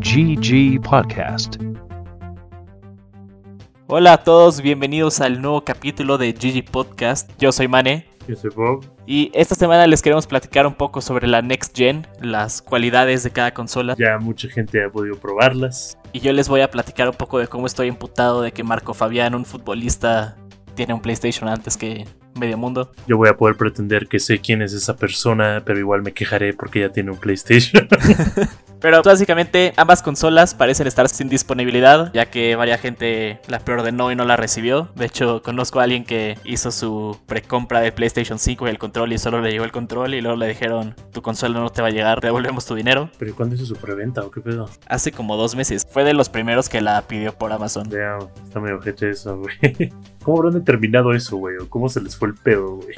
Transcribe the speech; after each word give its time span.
GG 0.00 0.80
Podcast. 0.82 1.56
Hola 3.88 4.14
a 4.14 4.24
todos, 4.24 4.60
bienvenidos 4.60 5.20
al 5.20 5.40
nuevo 5.40 5.62
capítulo 5.62 6.16
de 6.18 6.32
GG 6.32 6.70
Podcast. 6.70 7.30
Yo 7.38 7.52
soy 7.52 7.68
Mane. 7.68 8.06
Yo 8.26 8.34
soy 8.34 8.50
Bob. 8.54 8.84
Y 9.06 9.30
esta 9.34 9.54
semana 9.54 9.86
les 9.86 10.02
queremos 10.02 10.26
platicar 10.26 10.66
un 10.66 10.74
poco 10.74 11.00
sobre 11.00 11.26
la 11.26 11.42
Next 11.42 11.76
Gen, 11.76 12.06
las 12.20 12.62
cualidades 12.62 13.22
de 13.22 13.30
cada 13.30 13.52
consola. 13.52 13.94
Ya 13.98 14.18
mucha 14.18 14.48
gente 14.48 14.82
ha 14.82 14.90
podido 14.90 15.16
probarlas. 15.16 15.98
Y 16.12 16.20
yo 16.20 16.32
les 16.32 16.48
voy 16.48 16.62
a 16.62 16.70
platicar 16.70 17.08
un 17.08 17.14
poco 17.14 17.38
de 17.38 17.46
cómo 17.46 17.66
estoy 17.66 17.88
imputado 17.88 18.42
de 18.42 18.52
que 18.52 18.64
Marco 18.64 18.94
Fabián, 18.94 19.34
un 19.34 19.44
futbolista, 19.44 20.36
tiene 20.74 20.94
un 20.94 21.00
PlayStation 21.00 21.48
antes 21.48 21.76
que 21.76 22.06
medio 22.36 22.58
mundo. 22.58 22.90
Yo 23.06 23.16
voy 23.16 23.28
a 23.28 23.36
poder 23.36 23.56
pretender 23.56 24.06
que 24.06 24.18
sé 24.18 24.38
quién 24.38 24.62
es 24.62 24.72
esa 24.72 24.96
persona, 24.96 25.62
pero 25.64 25.78
igual 25.78 26.02
me 26.02 26.12
quejaré 26.12 26.52
porque 26.52 26.80
ya 26.80 26.90
tiene 26.90 27.10
un 27.10 27.18
PlayStation. 27.18 27.88
Pero 28.80 29.02
básicamente 29.02 29.72
ambas 29.76 30.02
consolas 30.02 30.54
parecen 30.54 30.86
estar 30.86 31.08
sin 31.08 31.28
disponibilidad, 31.28 32.12
ya 32.12 32.26
que 32.26 32.56
varias 32.56 32.76
gente 32.80 33.40
la 33.48 33.58
preordenó 33.60 34.12
y 34.12 34.16
no 34.16 34.24
la 34.24 34.36
recibió. 34.36 34.90
De 34.94 35.06
hecho, 35.06 35.42
conozco 35.42 35.80
a 35.80 35.84
alguien 35.84 36.04
que 36.04 36.38
hizo 36.44 36.70
su 36.70 37.18
precompra 37.26 37.80
de 37.80 37.92
PlayStation 37.92 38.38
5 38.38 38.66
y 38.66 38.70
el 38.70 38.78
control 38.78 39.12
y 39.12 39.18
solo 39.18 39.40
le 39.40 39.50
llegó 39.50 39.64
el 39.64 39.72
control 39.72 40.14
y 40.14 40.20
luego 40.20 40.36
le 40.36 40.48
dijeron, 40.48 40.94
tu 41.12 41.22
consola 41.22 41.58
no 41.60 41.70
te 41.70 41.82
va 41.82 41.88
a 41.88 41.90
llegar, 41.90 42.20
devolvemos 42.20 42.66
tu 42.66 42.74
dinero. 42.74 43.10
¿Pero 43.18 43.34
cuándo 43.34 43.54
hizo 43.54 43.66
su 43.66 43.76
preventa 43.76 44.22
o 44.22 44.30
qué 44.30 44.40
pedo? 44.40 44.68
Hace 44.86 45.12
como 45.12 45.36
dos 45.36 45.56
meses. 45.56 45.86
Fue 45.90 46.04
de 46.04 46.14
los 46.14 46.28
primeros 46.28 46.68
que 46.68 46.80
la 46.80 47.02
pidió 47.02 47.32
por 47.32 47.52
Amazon. 47.52 47.88
Damn, 47.88 48.28
está 48.44 48.60
medio 48.60 48.80
eso, 48.84 49.38
güey. 49.38 49.92
¿Cómo 50.22 50.38
habrán 50.38 50.54
determinado 50.54 51.12
eso, 51.12 51.36
güey? 51.36 51.56
¿O 51.56 51.68
cómo 51.68 51.88
se 51.88 52.00
les 52.00 52.16
fue 52.16 52.28
el 52.28 52.34
pedo, 52.34 52.76
güey? 52.76 52.96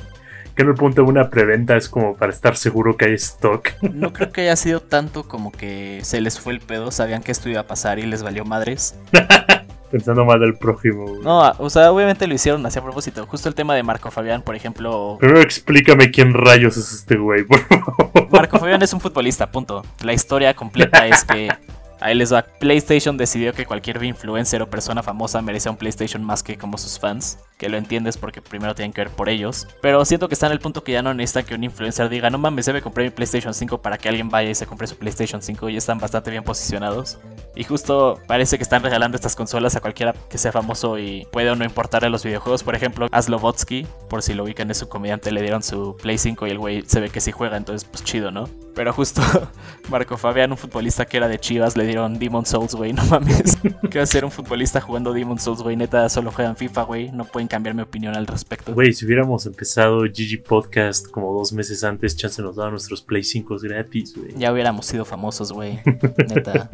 Que 0.58 0.62
en 0.62 0.70
el 0.70 0.74
punto 0.74 1.02
de 1.02 1.08
una 1.08 1.30
preventa 1.30 1.76
es 1.76 1.88
como 1.88 2.16
para 2.16 2.32
estar 2.32 2.56
seguro 2.56 2.96
que 2.96 3.04
hay 3.04 3.14
stock. 3.14 3.68
No 3.80 4.12
creo 4.12 4.32
que 4.32 4.40
haya 4.40 4.56
sido 4.56 4.80
tanto 4.80 5.22
como 5.22 5.52
que 5.52 6.00
se 6.02 6.20
les 6.20 6.40
fue 6.40 6.52
el 6.52 6.58
pedo, 6.58 6.90
sabían 6.90 7.22
que 7.22 7.30
esto 7.30 7.48
iba 7.48 7.60
a 7.60 7.66
pasar 7.68 8.00
y 8.00 8.06
les 8.06 8.24
valió 8.24 8.44
madres. 8.44 8.98
Pensando 9.92 10.24
mal 10.24 10.40
del 10.40 10.58
prójimo. 10.58 11.06
güey. 11.06 11.22
No, 11.22 11.48
o 11.58 11.70
sea, 11.70 11.92
obviamente 11.92 12.26
lo 12.26 12.34
hicieron 12.34 12.66
así 12.66 12.76
a 12.76 12.82
propósito. 12.82 13.24
Justo 13.26 13.48
el 13.48 13.54
tema 13.54 13.76
de 13.76 13.84
Marco 13.84 14.10
Fabián, 14.10 14.42
por 14.42 14.56
ejemplo. 14.56 15.16
Primero 15.20 15.40
explícame 15.40 16.10
quién 16.10 16.34
rayos 16.34 16.76
es 16.76 16.92
este 16.92 17.16
güey, 17.16 17.44
por 17.44 17.60
favor. 17.60 18.28
Marco 18.28 18.58
Fabián 18.58 18.82
es 18.82 18.92
un 18.92 19.00
futbolista, 19.00 19.52
punto. 19.52 19.84
La 20.02 20.12
historia 20.12 20.54
completa 20.54 21.06
es 21.06 21.22
que 21.22 21.50
Ahí 22.00 22.14
les 22.14 22.32
va. 22.32 22.42
PlayStation 22.42 23.16
decidió 23.16 23.52
que 23.52 23.66
cualquier 23.66 24.02
influencer 24.02 24.62
o 24.62 24.70
persona 24.70 25.02
famosa 25.02 25.42
merecía 25.42 25.70
un 25.70 25.76
PlayStation 25.76 26.22
más 26.24 26.42
que 26.42 26.56
como 26.56 26.78
sus 26.78 26.98
fans. 26.98 27.38
Que 27.58 27.68
lo 27.68 27.76
entiendes 27.76 28.16
porque 28.16 28.40
primero 28.40 28.74
tienen 28.74 28.92
que 28.92 29.02
ver 29.02 29.10
por 29.10 29.28
ellos. 29.28 29.66
Pero 29.82 30.04
siento 30.04 30.28
que 30.28 30.34
está 30.34 30.46
en 30.46 30.52
el 30.52 30.60
punto 30.60 30.84
que 30.84 30.92
ya 30.92 31.02
no 31.02 31.12
necesita 31.14 31.42
que 31.42 31.54
un 31.54 31.64
influencer 31.64 32.08
diga, 32.08 32.30
no 32.30 32.38
mames, 32.38 32.66
debe 32.66 32.82
comprar 32.82 33.04
mi 33.04 33.10
PlayStation 33.10 33.52
5 33.52 33.82
para 33.82 33.98
que 33.98 34.08
alguien 34.08 34.28
vaya 34.28 34.50
y 34.50 34.54
se 34.54 34.66
compre 34.66 34.86
su 34.86 34.96
PlayStation 34.96 35.42
5. 35.42 35.68
Y 35.68 35.76
están 35.76 35.98
bastante 35.98 36.30
bien 36.30 36.44
posicionados. 36.44 37.18
Y 37.58 37.64
justo 37.64 38.20
parece 38.28 38.56
que 38.56 38.62
están 38.62 38.84
regalando 38.84 39.16
estas 39.16 39.34
consolas 39.34 39.74
a 39.74 39.80
cualquiera 39.80 40.14
que 40.30 40.38
sea 40.38 40.52
famoso 40.52 40.96
y 40.96 41.26
puede 41.32 41.50
o 41.50 41.56
no 41.56 41.64
importarle 41.64 42.08
los 42.08 42.22
videojuegos. 42.22 42.62
Por 42.62 42.76
ejemplo, 42.76 43.08
a 43.10 43.20
Slovotsky, 43.20 43.84
por 44.08 44.22
si 44.22 44.32
lo 44.34 44.44
ubican, 44.44 44.70
es 44.70 44.78
su 44.78 44.88
comediante, 44.88 45.32
le 45.32 45.42
dieron 45.42 45.64
su 45.64 45.96
Play 45.96 46.18
5 46.18 46.46
y 46.46 46.50
el 46.50 46.58
güey 46.58 46.84
se 46.86 47.00
ve 47.00 47.10
que 47.10 47.20
sí 47.20 47.32
juega, 47.32 47.56
entonces 47.56 47.88
pues 47.90 48.04
chido, 48.04 48.30
¿no? 48.30 48.48
Pero 48.76 48.92
justo 48.92 49.22
Marco 49.90 50.16
Fabián, 50.16 50.52
un 50.52 50.56
futbolista 50.56 51.04
que 51.04 51.16
era 51.16 51.26
de 51.26 51.40
Chivas, 51.40 51.76
le 51.76 51.84
dieron 51.84 52.20
Demon 52.20 52.46
Souls, 52.46 52.76
güey, 52.76 52.92
no 52.92 53.04
mames. 53.06 53.58
¿Qué 53.90 53.98
va 53.98 54.04
a 54.04 54.06
ser 54.06 54.24
un 54.24 54.30
futbolista 54.30 54.80
jugando 54.80 55.12
Demon 55.12 55.40
Souls, 55.40 55.62
güey? 55.62 55.74
Neta, 55.74 56.08
solo 56.08 56.30
juegan 56.30 56.54
FIFA, 56.54 56.82
güey. 56.84 57.10
No 57.10 57.24
pueden 57.24 57.48
cambiar 57.48 57.74
mi 57.74 57.82
opinión 57.82 58.14
al 58.14 58.28
respecto. 58.28 58.72
Güey, 58.72 58.92
si 58.92 59.04
hubiéramos 59.04 59.46
empezado 59.46 60.02
GG 60.02 60.44
Podcast 60.46 61.10
como 61.10 61.36
dos 61.36 61.52
meses 61.52 61.82
antes, 61.82 62.16
chance 62.16 62.40
nos 62.40 62.54
daban 62.54 62.70
nuestros 62.70 63.02
Play 63.02 63.24
5 63.24 63.56
gratis, 63.60 64.16
güey. 64.16 64.32
Ya 64.36 64.52
hubiéramos 64.52 64.86
sido 64.86 65.04
famosos, 65.04 65.50
güey. 65.50 65.80
Neta. 66.28 66.70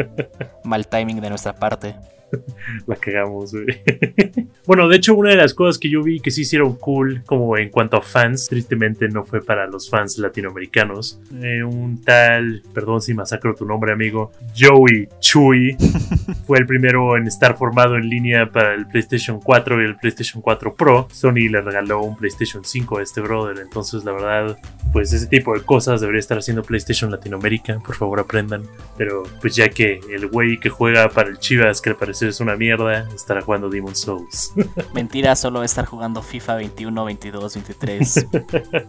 Mal 0.74 0.88
timing 0.88 1.20
de 1.20 1.28
nuestra 1.28 1.54
parte. 1.54 1.94
La 2.88 2.96
cagamos, 2.96 3.52
güey. 3.52 3.80
bueno, 4.66 4.88
de 4.88 4.96
hecho, 4.96 5.14
una 5.14 5.30
de 5.30 5.36
las 5.36 5.54
cosas 5.54 5.78
que 5.78 5.88
yo 5.88 6.02
vi 6.02 6.18
que 6.18 6.32
sí 6.32 6.40
hicieron 6.40 6.74
cool, 6.74 7.22
como 7.26 7.56
en 7.56 7.68
cuanto 7.68 7.96
a 7.96 8.02
fans, 8.02 8.48
tristemente 8.48 9.06
no 9.06 9.24
fue 9.24 9.40
para 9.40 9.68
los 9.68 9.88
fans 9.88 10.18
latinoamericanos. 10.18 11.20
Eh, 11.40 11.62
un 11.62 12.02
tal, 12.02 12.64
perdón 12.72 13.02
si 13.02 13.14
masacro 13.14 13.54
tu 13.54 13.64
nombre, 13.64 13.92
amigo, 13.92 14.32
Joey 14.58 15.08
Chuy, 15.20 15.76
fue 16.46 16.58
el 16.58 16.66
primero 16.66 17.16
en 17.16 17.26
estar 17.26 17.56
formado 17.56 17.96
en 17.96 18.08
línea 18.08 18.50
para 18.50 18.74
el 18.74 18.86
PlayStation 18.86 19.40
4 19.40 19.82
y 19.82 19.84
el 19.84 19.96
PlayStation 19.96 20.42
4 20.42 20.74
Pro. 20.74 21.08
Sony 21.12 21.48
le 21.50 21.60
regaló 21.60 22.02
un 22.02 22.16
PlayStation 22.16 22.64
5 22.64 22.98
a 22.98 23.02
este 23.02 23.20
brother, 23.20 23.58
entonces 23.60 24.04
la 24.04 24.12
verdad, 24.12 24.58
pues 24.92 25.12
ese 25.12 25.26
tipo 25.26 25.54
de 25.54 25.62
cosas 25.62 26.00
debería 26.00 26.20
estar 26.20 26.38
haciendo 26.38 26.62
PlayStation 26.62 27.10
Latinoamérica, 27.10 27.78
por 27.80 27.96
favor 27.96 28.20
aprendan. 28.20 28.62
Pero 28.96 29.22
pues 29.40 29.54
ya 29.56 29.68
que 29.68 30.00
el 30.10 30.28
güey 30.28 30.58
que 30.58 30.70
juega 30.70 31.08
para 31.08 31.28
el 31.28 31.38
Chivas, 31.38 31.80
que 31.80 31.90
le 31.90 31.96
parece 31.96 32.28
es 32.28 32.40
una 32.40 32.56
mierda, 32.56 33.08
estará 33.14 33.40
jugando 33.40 33.68
Demon 33.68 33.94
Souls. 33.94 34.52
Mentira, 34.94 35.36
solo 35.36 35.62
estar 35.62 35.84
jugando 35.84 36.22
FIFA 36.22 36.56
21, 36.56 37.04
22, 37.04 37.54
23. 37.54 38.26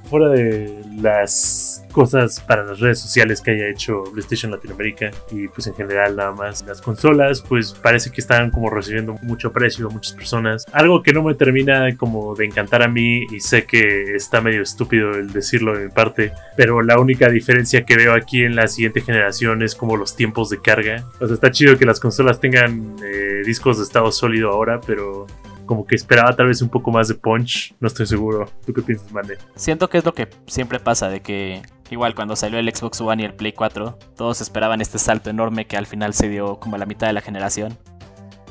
Fuera 0.09 0.29
de 0.29 0.83
las 1.01 1.83
cosas 1.91 2.41
para 2.41 2.63
las 2.63 2.79
redes 2.79 2.99
sociales 2.99 3.41
que 3.41 3.51
haya 3.51 3.67
hecho 3.67 4.03
PlayStation 4.11 4.51
Latinoamérica 4.51 5.11
y 5.31 5.47
pues 5.47 5.67
en 5.67 5.75
general 5.75 6.15
nada 6.15 6.31
más 6.31 6.61
las 6.65 6.81
consolas, 6.81 7.24
pues 7.41 7.73
parece 7.73 8.11
que 8.11 8.21
están 8.21 8.51
como 8.51 8.69
recibiendo 8.69 9.13
mucho 9.21 9.49
aprecio 9.49 9.87
a 9.87 9.89
muchas 9.89 10.13
personas. 10.13 10.65
Algo 10.71 11.03
que 11.03 11.13
no 11.13 11.23
me 11.23 11.35
termina 11.35 11.95
como 11.97 12.35
de 12.35 12.45
encantar 12.45 12.83
a 12.83 12.87
mí 12.87 13.25
y 13.31 13.39
sé 13.39 13.65
que 13.65 14.15
está 14.15 14.41
medio 14.41 14.61
estúpido 14.61 15.11
el 15.11 15.31
decirlo 15.31 15.77
de 15.77 15.85
mi 15.85 15.91
parte, 15.91 16.31
pero 16.55 16.81
la 16.81 16.99
única 16.99 17.29
diferencia 17.29 17.85
que 17.85 17.95
veo 17.95 18.13
aquí 18.13 18.43
en 18.43 18.55
la 18.55 18.67
siguiente 18.67 19.01
generación 19.01 19.63
es 19.63 19.75
como 19.75 19.97
los 19.97 20.15
tiempos 20.15 20.49
de 20.49 20.61
carga. 20.61 21.05
O 21.19 21.27
sea, 21.27 21.35
está 21.35 21.51
chido 21.51 21.77
que 21.77 21.85
las 21.85 21.99
consolas 21.99 22.39
tengan 22.39 22.95
eh, 23.03 23.41
discos 23.45 23.77
de 23.77 23.83
estado 23.83 24.11
sólido 24.11 24.51
ahora, 24.51 24.79
pero 24.85 25.27
como 25.65 25.85
que 25.85 25.95
esperaba 25.95 26.35
tal 26.35 26.47
vez 26.47 26.61
un 26.61 26.69
poco 26.69 26.91
más 26.91 27.07
de 27.07 27.15
punch. 27.15 27.75
No 27.79 27.87
estoy 27.87 28.05
seguro. 28.05 28.49
¿Tú 28.65 28.73
qué 28.73 28.81
piensas, 28.81 29.11
Mane? 29.11 29.35
Siento 29.55 29.89
que 29.89 29.97
es 29.97 30.05
lo 30.05 30.13
que 30.13 30.27
siempre 30.47 30.79
pasa, 30.79 31.09
de 31.09 31.21
que 31.21 31.61
igual 31.89 32.15
cuando 32.15 32.35
salió 32.35 32.59
el 32.59 32.73
Xbox 32.73 33.01
One 33.01 33.23
y 33.23 33.25
el 33.25 33.33
Play 33.33 33.53
4, 33.53 33.97
todos 34.15 34.41
esperaban 34.41 34.81
este 34.81 34.99
salto 34.99 35.29
enorme 35.29 35.65
que 35.65 35.77
al 35.77 35.85
final 35.85 36.13
se 36.13 36.29
dio 36.29 36.59
como 36.59 36.75
a 36.75 36.79
la 36.79 36.85
mitad 36.85 37.07
de 37.07 37.13
la 37.13 37.21
generación. 37.21 37.77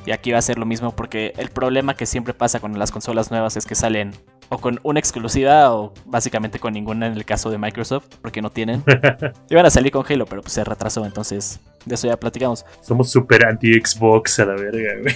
Y 0.06 0.12
aquí 0.12 0.32
va 0.32 0.38
a 0.38 0.42
ser 0.42 0.58
lo 0.58 0.66
mismo 0.66 0.94
porque 0.94 1.32
el 1.38 1.48
problema 1.48 1.94
que 1.94 2.04
siempre 2.04 2.34
pasa 2.34 2.60
con 2.60 2.78
las 2.78 2.92
consolas 2.92 3.30
nuevas 3.30 3.56
es 3.56 3.64
que 3.64 3.74
salen 3.74 4.12
o 4.50 4.58
con 4.58 4.78
una 4.82 4.98
exclusiva 4.98 5.74
o 5.74 5.94
básicamente 6.04 6.58
con 6.58 6.74
ninguna 6.74 7.06
en 7.06 7.14
el 7.14 7.24
caso 7.24 7.50
de 7.50 7.56
Microsoft, 7.56 8.06
porque 8.20 8.42
no 8.42 8.50
tienen. 8.50 8.84
Iban 9.50 9.64
a 9.64 9.70
salir 9.70 9.92
con 9.92 10.04
Halo, 10.06 10.26
pero 10.26 10.42
pues 10.42 10.52
se 10.52 10.62
retrasó, 10.62 11.06
entonces 11.06 11.60
de 11.86 11.94
eso 11.94 12.06
ya 12.06 12.18
platicamos. 12.18 12.66
Somos 12.82 13.10
super 13.10 13.46
anti-Xbox 13.46 14.40
a 14.40 14.44
la 14.46 14.54
verga, 14.54 15.00
güey. 15.00 15.14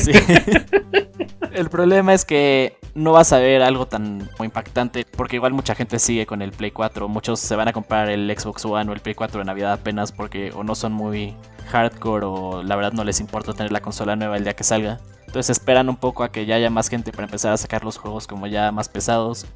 Sí. 0.00 0.12
El 1.52 1.70
problema 1.70 2.14
es 2.14 2.24
que 2.24 2.76
no 2.98 3.12
vas 3.12 3.32
a 3.32 3.38
ver 3.38 3.62
algo 3.62 3.86
tan 3.86 4.28
impactante, 4.40 5.06
porque 5.16 5.36
igual 5.36 5.52
mucha 5.52 5.74
gente 5.74 5.98
sigue 5.98 6.26
con 6.26 6.42
el 6.42 6.50
Play 6.50 6.72
4. 6.72 7.08
Muchos 7.08 7.38
se 7.38 7.54
van 7.54 7.68
a 7.68 7.72
comprar 7.72 8.10
el 8.10 8.34
Xbox 8.36 8.64
One 8.64 8.90
o 8.90 8.92
el 8.92 9.00
Play 9.00 9.14
4 9.14 9.38
de 9.38 9.44
Navidad 9.44 9.72
apenas 9.72 10.10
porque 10.10 10.52
o 10.54 10.64
no 10.64 10.74
son 10.74 10.92
muy 10.92 11.34
hardcore 11.70 12.26
o 12.26 12.62
la 12.62 12.74
verdad 12.76 12.92
no 12.92 13.04
les 13.04 13.20
importa 13.20 13.52
tener 13.52 13.70
la 13.70 13.80
consola 13.80 14.16
nueva 14.16 14.36
el 14.36 14.42
día 14.42 14.56
que 14.56 14.64
salga. 14.64 14.98
Entonces 15.26 15.50
esperan 15.50 15.88
un 15.88 15.96
poco 15.96 16.24
a 16.24 16.32
que 16.32 16.44
ya 16.44 16.56
haya 16.56 16.70
más 16.70 16.88
gente 16.88 17.12
para 17.12 17.24
empezar 17.24 17.52
a 17.52 17.56
sacar 17.56 17.84
los 17.84 17.98
juegos 17.98 18.26
como 18.26 18.46
ya 18.46 18.72
más 18.72 18.88
pesados. 18.88 19.46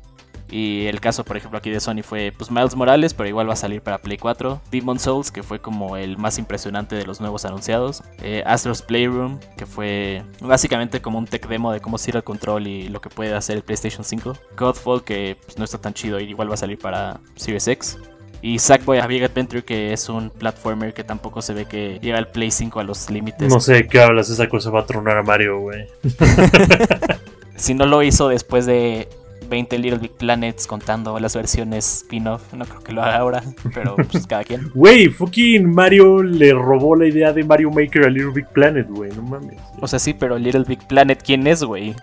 Y 0.53 0.87
el 0.87 1.01
caso, 1.01 1.25
por 1.25 1.39
ejemplo, 1.39 1.59
aquí 1.59 1.71
de 1.71 1.81
Sony 1.81 2.03
fue 2.03 2.31
pues 2.37 2.51
Miles 2.51 2.77
Morales, 2.77 3.15
pero 3.15 3.27
igual 3.27 3.49
va 3.49 3.55
a 3.55 3.57
salir 3.57 3.81
para 3.81 3.97
Play 3.99 4.19
4. 4.19 4.61
Demon 4.71 4.99
Souls, 4.99 5.31
que 5.31 5.43
fue 5.43 5.61
como 5.61 5.97
el 5.97 6.19
más 6.19 6.39
impresionante 6.39 6.95
de 6.95 7.07
los 7.07 7.23
nuevos 7.23 7.47
anunciados. 7.47 8.03
Eh, 8.21 8.43
Astro's 8.45 8.83
Playroom, 8.83 9.41
que 9.57 9.65
fue 9.65 10.23
básicamente 10.43 11.01
como 11.01 11.19
un 11.19 11.25
tech 11.25 11.49
demo 11.49 11.73
de 11.73 11.81
cómo 11.81 11.97
sirve 11.97 12.19
el 12.19 12.25
control 12.25 12.67
y 12.67 12.89
lo 12.91 13.01
que 13.01 13.09
puede 13.09 13.33
hacer 13.35 13.57
el 13.57 13.62
PlayStation 13.62 14.05
5. 14.05 14.35
Godfall, 14.59 15.03
que 15.03 15.39
pues, 15.43 15.57
no 15.57 15.65
está 15.65 15.79
tan 15.79 15.95
chido 15.95 16.21
y 16.21 16.25
igual 16.25 16.51
va 16.51 16.55
a 16.55 16.59
salir 16.59 16.79
para 16.79 17.19
Series 17.35 17.67
X. 17.67 17.99
Y 18.43 18.59
Sackboy 18.59 18.99
A 18.99 19.07
Big 19.07 19.25
Adventure, 19.25 19.65
que 19.65 19.94
es 19.94 20.11
un 20.11 20.29
platformer 20.29 20.93
que 20.93 21.03
tampoco 21.03 21.41
se 21.41 21.55
ve 21.55 21.65
que 21.65 21.99
llega 22.03 22.19
al 22.19 22.29
Play 22.29 22.50
5 22.50 22.79
a 22.79 22.85
los 22.85 23.09
límites. 23.09 23.49
No 23.49 23.59
sé 23.59 23.73
de 23.73 23.87
qué 23.87 24.03
hablas, 24.03 24.29
esa 24.29 24.50
cosa 24.50 24.69
va 24.69 24.81
a 24.81 24.87
tronar 24.87 25.17
a 25.17 25.23
Mario, 25.23 25.61
güey. 25.61 25.87
si 27.56 27.73
no 27.73 27.87
lo 27.87 28.03
hizo 28.03 28.29
después 28.29 28.67
de 28.67 29.09
20 29.52 29.78
Little 29.78 29.99
Big 29.99 30.12
Planets 30.12 30.66
contando 30.66 31.19
las 31.20 31.37
versiones 31.37 31.99
spin-off. 32.04 32.54
No 32.54 32.64
creo 32.64 32.81
que 32.81 32.93
lo 32.94 33.02
haga 33.02 33.19
ahora, 33.19 33.43
pero 33.75 33.96
pues 33.96 34.26
cada 34.26 34.44
quien. 34.44 34.70
Güey, 34.75 35.08
fucking 35.08 35.70
Mario 35.70 36.22
le 36.22 36.54
robó 36.54 36.96
la 36.96 37.06
idea 37.06 37.34
de 37.34 37.44
Mario 37.44 37.70
Maker 37.70 38.06
a 38.06 38.08
Little 38.08 38.32
Big 38.32 38.46
Planet, 38.49 38.88
güey, 38.88 39.12
no 39.14 39.20
mames. 39.20 39.60
O 39.78 39.87
sea, 39.87 39.99
sí, 39.99 40.14
pero 40.14 40.38
Little 40.38 40.64
Big 40.66 40.78
Planet, 40.88 41.22
¿quién 41.22 41.46
es, 41.46 41.62
güey? 41.62 41.94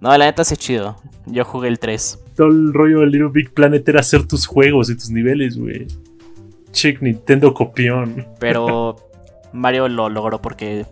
No, 0.00 0.10
la 0.18 0.26
neta 0.26 0.44
sí 0.44 0.54
chido. 0.56 0.96
Yo 1.24 1.46
jugué 1.46 1.68
el 1.68 1.78
3. 1.78 2.24
Todo 2.36 2.48
el 2.48 2.74
rollo 2.74 3.00
de 3.00 3.06
Little 3.06 3.30
Big 3.32 3.54
Planet 3.54 3.88
era 3.88 4.00
hacer 4.00 4.28
tus 4.28 4.46
juegos 4.46 4.90
y 4.90 4.94
tus 4.94 5.08
niveles, 5.08 5.56
güey. 5.56 5.86
Chick 6.72 7.00
Nintendo 7.00 7.54
copión. 7.54 8.26
Pero 8.38 8.96
Mario 9.54 9.88
lo 9.88 10.10
logró 10.10 10.42
porque 10.42 10.84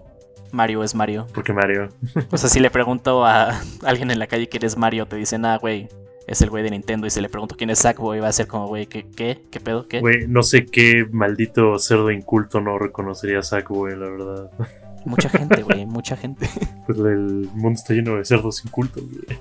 Mario 0.53 0.83
es 0.83 0.95
Mario. 0.95 1.27
Porque 1.33 1.53
Mario. 1.53 1.89
O 2.31 2.39
sea, 2.39 2.49
si 2.49 2.61
le 2.61 2.71
pregunto 2.71 3.25
a 3.25 3.61
alguien 3.85 4.11
en 4.11 4.19
la 4.19 4.27
calle 4.27 4.49
que 4.49 4.59
eres 4.59 4.77
Mario, 4.77 5.07
te 5.07 5.17
dicen, 5.17 5.45
ah, 5.45 5.59
güey, 5.59 5.89
es 6.27 6.41
el 6.43 6.51
güey 6.51 6.63
de 6.63 6.71
Nintendo 6.71 7.07
y 7.07 7.11
se 7.11 7.21
le 7.21 7.29
pregunto 7.29 7.57
quién 7.57 7.71
es 7.71 7.81
Sackboy, 7.81 8.21
va 8.21 8.29
a 8.29 8.33
ser 8.33 8.47
como, 8.47 8.69
güey, 8.69 8.87
¿qué, 8.87 9.05
qué, 9.11 9.43
qué 9.51 9.61
pedo, 9.61 9.89
qué? 9.89 10.01
Güey, 10.01 10.29
no 10.29 10.43
sé 10.43 10.67
qué 10.67 11.07
maldito 11.11 11.79
cerdo 11.79 12.11
inculto 12.11 12.61
no 12.61 12.79
reconocería 12.79 13.41
a 13.41 13.43
Sackboy, 13.43 13.97
la 13.97 14.09
verdad. 14.11 14.51
Mucha 15.05 15.31
gente, 15.31 15.63
güey, 15.63 15.87
mucha 15.87 16.15
gente. 16.17 16.47
Pues 16.87 16.99
el 16.99 17.49
mundo 17.55 17.79
está 17.79 17.95
lleno 17.95 18.17
de 18.17 18.25
cerdos 18.25 18.65
incultos, 18.65 19.03
güey. 19.03 19.39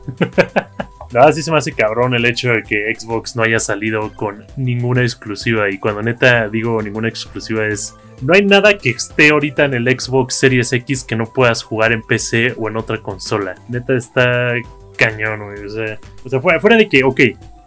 Nada, 1.11 1.31
sí 1.31 1.41
se 1.41 1.51
me 1.51 1.57
hace 1.57 1.71
cabrón 1.71 2.13
el 2.13 2.25
hecho 2.25 2.51
de 2.51 2.63
que 2.63 2.93
Xbox 2.93 3.35
no 3.35 3.43
haya 3.43 3.59
salido 3.59 4.13
con 4.13 4.45
ninguna 4.57 5.01
exclusiva. 5.01 5.69
Y 5.69 5.79
cuando 5.79 6.03
neta 6.03 6.47
digo 6.49 6.81
ninguna 6.81 7.07
exclusiva 7.09 7.65
es. 7.65 7.95
No 8.21 8.33
hay 8.33 8.45
nada 8.45 8.77
que 8.77 8.89
esté 8.89 9.29
ahorita 9.29 9.65
en 9.65 9.73
el 9.73 9.99
Xbox 9.99 10.35
Series 10.35 10.73
X 10.73 11.03
que 11.03 11.15
no 11.15 11.25
puedas 11.25 11.63
jugar 11.63 11.93
en 11.93 12.03
PC 12.03 12.53
o 12.57 12.67
en 12.67 12.77
otra 12.77 13.01
consola. 13.01 13.55
Neta 13.69 13.95
está 13.95 14.53
cañón, 14.97 15.45
güey. 15.45 15.65
O 15.65 15.69
sea, 15.69 15.97
o 16.23 16.29
sea 16.29 16.41
fuera, 16.41 16.59
fuera 16.59 16.75
de 16.75 16.89
que, 16.89 17.03
ok, 17.03 17.21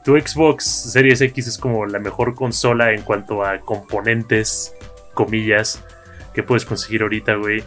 tu 0.05 0.19
Xbox 0.19 0.65
Series 0.65 1.21
X 1.21 1.49
es 1.49 1.59
como 1.59 1.87
la 1.87 1.99
mejor 1.99 2.35
consola 2.35 2.93
en 2.93 3.03
cuanto 3.03 3.45
a 3.45 3.61
componentes, 3.61 4.75
comillas, 5.15 5.83
que 6.35 6.43
puedes 6.43 6.65
conseguir 6.65 7.03
ahorita, 7.03 7.35
güey. 7.37 7.65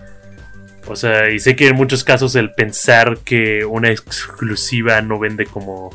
O 0.88 0.96
sea, 0.96 1.32
y 1.32 1.40
sé 1.40 1.56
que 1.56 1.68
en 1.70 1.76
muchos 1.76 2.04
casos 2.04 2.36
el 2.36 2.52
pensar 2.52 3.18
que 3.20 3.66
una 3.66 3.90
exclusiva 3.90 5.02
no 5.02 5.18
vende 5.20 5.46
como 5.46 5.90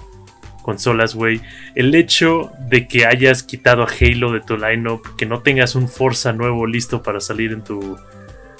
consolas, 0.62 1.14
güey. 1.14 1.40
El 1.74 1.94
hecho 1.94 2.52
de 2.68 2.88
que 2.88 3.06
hayas 3.06 3.42
quitado 3.42 3.82
a 3.82 3.88
Halo 3.88 4.32
de 4.32 4.40
tu 4.40 4.56
lineup, 4.56 5.16
que 5.16 5.26
no 5.26 5.42
tengas 5.42 5.74
un 5.74 5.88
Forza 5.88 6.32
nuevo 6.32 6.66
listo 6.66 7.02
para 7.02 7.20
salir 7.20 7.52
en 7.52 7.62
tu 7.62 7.96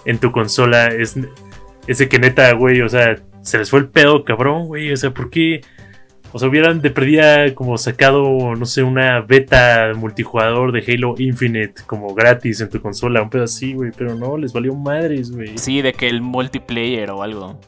en 0.06 0.19
tu 0.19 0.32
consola 0.32 0.88
es 0.88 1.17
ese 1.87 2.09
que 2.09 2.19
neta, 2.19 2.53
güey, 2.53 2.81
o 2.82 2.88
sea, 2.88 3.19
se 3.43 3.59
les 3.59 3.71
fue 3.71 3.81
el 3.81 3.88
pedo, 3.88 4.25
cabrón, 4.25 4.67
güey, 4.67 4.93
o 4.93 4.97
sea, 4.97 5.11
¿por 5.12 5.31
qué 5.31 5.62
o 6.32 6.38
sea, 6.38 6.49
hubieran 6.49 6.81
de 6.81 6.91
perdida 6.91 7.55
como 7.55 7.77
sacado, 7.77 8.55
no 8.55 8.67
sé, 8.67 8.82
una 8.82 9.21
beta 9.21 9.93
multijugador 9.97 10.73
de 10.73 10.85
Halo 10.87 11.15
Infinite 11.19 11.82
como 11.87 12.15
gratis 12.15 12.61
en 12.61 12.69
tu 12.69 12.81
consola, 12.81 13.23
un 13.23 13.31
pedo 13.31 13.44
así, 13.44 13.75
güey. 13.75 13.91
Pero 13.97 14.15
no, 14.15 14.37
les 14.37 14.53
valió 14.53 14.75
madres, 14.75 15.32
güey. 15.32 15.59
Sí, 15.59 15.82
de 15.82 15.93
que 15.93 16.09
el 16.09 16.23
multiplayer 16.23 17.11
o 17.11 17.23
algo. 17.23 17.59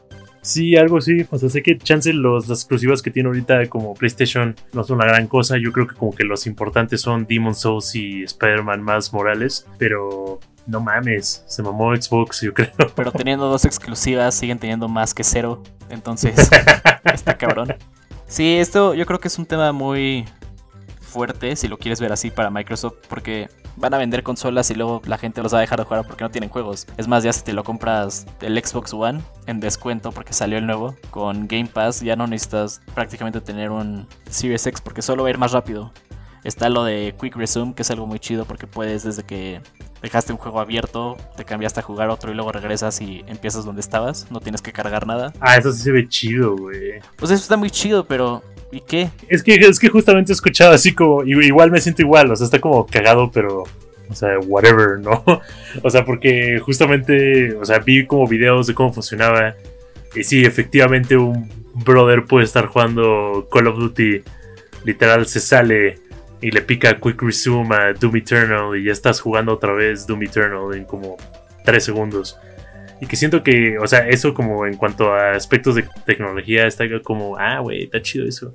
Sí, 0.41 0.75
algo 0.75 0.97
así. 0.97 1.25
O 1.29 1.37
sea, 1.37 1.49
sé 1.49 1.61
que 1.61 1.77
chance 1.77 2.11
los, 2.13 2.47
las 2.47 2.59
exclusivas 2.59 3.01
que 3.01 3.11
tiene 3.11 3.27
ahorita 3.27 3.67
como 3.67 3.93
PlayStation 3.93 4.55
no 4.73 4.83
son 4.83 4.99
la 4.99 5.05
gran 5.05 5.27
cosa. 5.27 5.57
Yo 5.57 5.71
creo 5.71 5.87
que 5.87 5.95
como 5.95 6.13
que 6.13 6.23
los 6.23 6.47
importantes 6.47 7.01
son 7.01 7.25
Demon 7.25 7.55
Souls 7.55 7.95
y 7.95 8.23
Spider-Man 8.23 8.81
más 8.81 9.13
Morales. 9.13 9.65
Pero 9.77 10.39
no 10.67 10.79
mames, 10.79 11.43
se 11.47 11.63
mamó 11.63 11.95
Xbox, 11.95 12.41
yo 12.41 12.53
creo. 12.53 12.71
Pero 12.95 13.11
teniendo 13.11 13.49
dos 13.49 13.65
exclusivas, 13.65 14.35
siguen 14.35 14.59
teniendo 14.59 14.87
más 14.87 15.13
que 15.13 15.23
cero. 15.23 15.63
Entonces, 15.89 16.49
está 17.13 17.37
cabrón. 17.37 17.75
Sí, 18.33 18.55
esto 18.57 18.95
yo 18.95 19.05
creo 19.05 19.19
que 19.19 19.27
es 19.27 19.37
un 19.37 19.45
tema 19.45 19.71
muy 19.73 20.25
fuerte, 21.01 21.55
si 21.55 21.67
lo 21.67 21.77
quieres 21.77 22.01
ver 22.01 22.11
así, 22.11 22.31
para 22.31 22.49
Microsoft, 22.49 22.95
porque 23.07 23.47
van 23.75 23.93
a 23.93 23.99
vender 23.99 24.23
consolas 24.23 24.71
y 24.71 24.73
luego 24.73 25.03
la 25.05 25.19
gente 25.19 25.43
los 25.43 25.53
va 25.53 25.59
a 25.59 25.61
dejar 25.61 25.77
de 25.77 25.85
jugar 25.85 26.03
porque 26.07 26.23
no 26.23 26.31
tienen 26.31 26.49
juegos. 26.49 26.87
Es 26.97 27.07
más, 27.07 27.23
ya 27.23 27.31
si 27.31 27.43
te 27.43 27.53
lo 27.53 27.63
compras 27.63 28.25
el 28.41 28.57
Xbox 28.57 28.91
One 28.91 29.21
en 29.45 29.59
descuento 29.59 30.11
porque 30.11 30.33
salió 30.33 30.57
el 30.57 30.65
nuevo, 30.65 30.95
con 31.11 31.47
Game 31.47 31.67
Pass 31.67 32.01
ya 32.01 32.15
no 32.15 32.25
necesitas 32.25 32.81
prácticamente 32.95 33.39
tener 33.39 33.69
un 33.69 34.07
Series 34.31 34.65
X 34.65 34.81
porque 34.81 35.03
solo 35.03 35.21
va 35.21 35.29
a 35.29 35.33
ir 35.33 35.37
más 35.37 35.51
rápido. 35.51 35.91
Está 36.43 36.69
lo 36.69 36.83
de 36.83 37.15
Quick 37.19 37.35
Resume, 37.35 37.73
que 37.73 37.83
es 37.83 37.91
algo 37.91 38.05
muy 38.05 38.19
chido 38.19 38.45
porque 38.45 38.67
puedes 38.67 39.03
desde 39.03 39.23
que 39.23 39.61
dejaste 40.01 40.33
un 40.33 40.37
juego 40.37 40.59
abierto, 40.59 41.17
te 41.37 41.45
cambiaste 41.45 41.79
a 41.79 41.83
jugar 41.83 42.09
otro 42.09 42.31
y 42.31 42.35
luego 42.35 42.51
regresas 42.51 42.99
y 42.99 43.23
empiezas 43.27 43.63
donde 43.63 43.79
estabas, 43.79 44.29
no 44.29 44.41
tienes 44.41 44.61
que 44.61 44.73
cargar 44.73 45.07
nada. 45.07 45.31
Ah, 45.39 45.55
eso 45.55 45.71
sí 45.71 45.81
se 45.81 45.91
ve 45.91 46.07
chido, 46.09 46.57
güey. 46.57 46.99
Pues 47.15 47.31
eso 47.31 47.41
está 47.41 47.55
muy 47.55 47.71
chido, 47.71 48.05
pero 48.05 48.43
¿y 48.71 48.81
qué? 48.81 49.09
Es 49.29 49.41
que, 49.41 49.55
es 49.55 49.79
que 49.79 49.87
justamente 49.87 50.33
he 50.33 50.35
escuchado 50.35 50.73
así 50.73 50.93
como, 50.93 51.23
igual 51.23 51.71
me 51.71 51.79
siento 51.79 52.01
igual, 52.01 52.29
o 52.29 52.35
sea, 52.35 52.45
está 52.45 52.59
como 52.59 52.85
cagado, 52.85 53.31
pero... 53.31 53.63
O 54.09 54.15
sea, 54.15 54.37
whatever, 54.45 54.99
¿no? 54.99 55.23
O 55.81 55.89
sea, 55.89 56.05
porque 56.05 56.59
justamente, 56.59 57.55
o 57.55 57.65
sea, 57.65 57.79
vi 57.79 58.05
como 58.05 58.27
videos 58.27 58.67
de 58.67 58.75
cómo 58.75 58.93
funcionaba. 58.93 59.55
Y 60.13 60.23
sí, 60.23 60.45
efectivamente 60.45 61.17
un 61.17 61.49
brother 61.73 62.25
puede 62.25 62.45
estar 62.45 62.67
jugando 62.67 63.47
Call 63.51 63.67
of 63.67 63.79
Duty. 63.79 64.21
Literal 64.83 65.25
se 65.25 65.39
sale 65.39 65.99
y 66.43 66.51
le 66.51 66.61
pica 66.61 66.99
Quick 66.99 67.21
Resume 67.21 67.73
a 67.73 67.93
Doom 67.93 68.17
Eternal 68.17 68.77
y 68.77 68.83
ya 68.83 68.91
estás 68.91 69.21
jugando 69.21 69.53
otra 69.53 69.71
vez 69.71 70.05
Doom 70.05 70.23
Eternal 70.23 70.75
en 70.75 70.83
como 70.83 71.15
3 71.63 71.81
segundos. 71.81 72.37
Y 72.99 73.05
que 73.05 73.15
siento 73.15 73.43
que, 73.43 73.77
o 73.79 73.87
sea, 73.87 74.09
eso 74.09 74.33
como 74.33 74.65
en 74.65 74.75
cuanto 74.75 75.13
a 75.13 75.31
aspectos 75.31 75.75
de 75.75 75.85
tecnología 76.05 76.67
está 76.67 76.83
como, 77.01 77.37
ah, 77.37 77.59
güey, 77.59 77.83
está 77.83 78.01
chido 78.01 78.27
eso. 78.27 78.53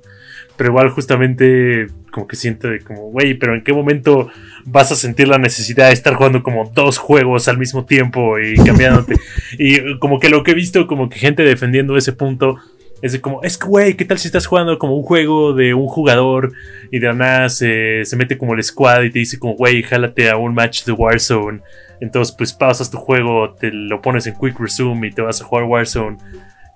Pero 0.55 0.69
igual 0.69 0.89
justamente 0.89 1.87
como 2.11 2.27
que 2.27 2.35
siento 2.35 2.69
como, 2.85 3.09
güey, 3.09 3.33
pero 3.33 3.55
¿en 3.55 3.63
qué 3.63 3.73
momento 3.73 4.29
vas 4.65 4.91
a 4.91 4.95
sentir 4.95 5.27
la 5.27 5.39
necesidad 5.39 5.87
de 5.87 5.93
estar 5.93 6.13
jugando 6.13 6.43
como 6.43 6.71
dos 6.73 6.99
juegos 6.99 7.47
al 7.47 7.57
mismo 7.57 7.85
tiempo 7.85 8.37
y 8.37 8.55
cambiándote? 8.63 9.15
y 9.57 9.97
como 9.97 10.19
que 10.19 10.29
lo 10.29 10.43
que 10.43 10.51
he 10.51 10.55
visto, 10.55 10.85
como 10.85 11.09
que 11.09 11.17
gente 11.17 11.41
defendiendo 11.41 11.97
ese 11.97 12.13
punto 12.13 12.59
es 13.01 13.13
de 13.13 13.21
como, 13.21 13.41
es 13.43 13.57
que, 13.57 13.67
güey, 13.67 13.95
¿qué 13.95 14.05
tal 14.05 14.19
si 14.19 14.27
estás 14.27 14.45
jugando 14.45 14.77
como 14.77 14.95
un 14.95 15.03
juego 15.03 15.53
de 15.53 15.73
un 15.73 15.87
jugador 15.87 16.51
y 16.91 16.99
de 16.99 17.07
la 17.07 17.13
nada 17.13 17.49
se, 17.49 18.03
mete 18.15 18.37
como 18.37 18.53
el 18.53 18.63
squad 18.63 19.03
y 19.03 19.11
te 19.11 19.19
dice 19.19 19.39
como, 19.39 19.55
güey, 19.55 19.83
jálate 19.83 20.29
a 20.29 20.37
un 20.37 20.53
match 20.53 20.83
de 20.85 20.91
Warzone. 20.91 21.61
Entonces, 22.01 22.33
pues 22.35 22.53
pausas 22.53 22.89
tu 22.89 22.97
juego, 22.97 23.53
te 23.53 23.71
lo 23.71 24.01
pones 24.01 24.25
en 24.27 24.35
Quick 24.35 24.59
Resume 24.59 25.07
y 25.07 25.11
te 25.11 25.21
vas 25.21 25.41
a 25.41 25.45
jugar 25.45 25.65
Warzone. 25.65 26.17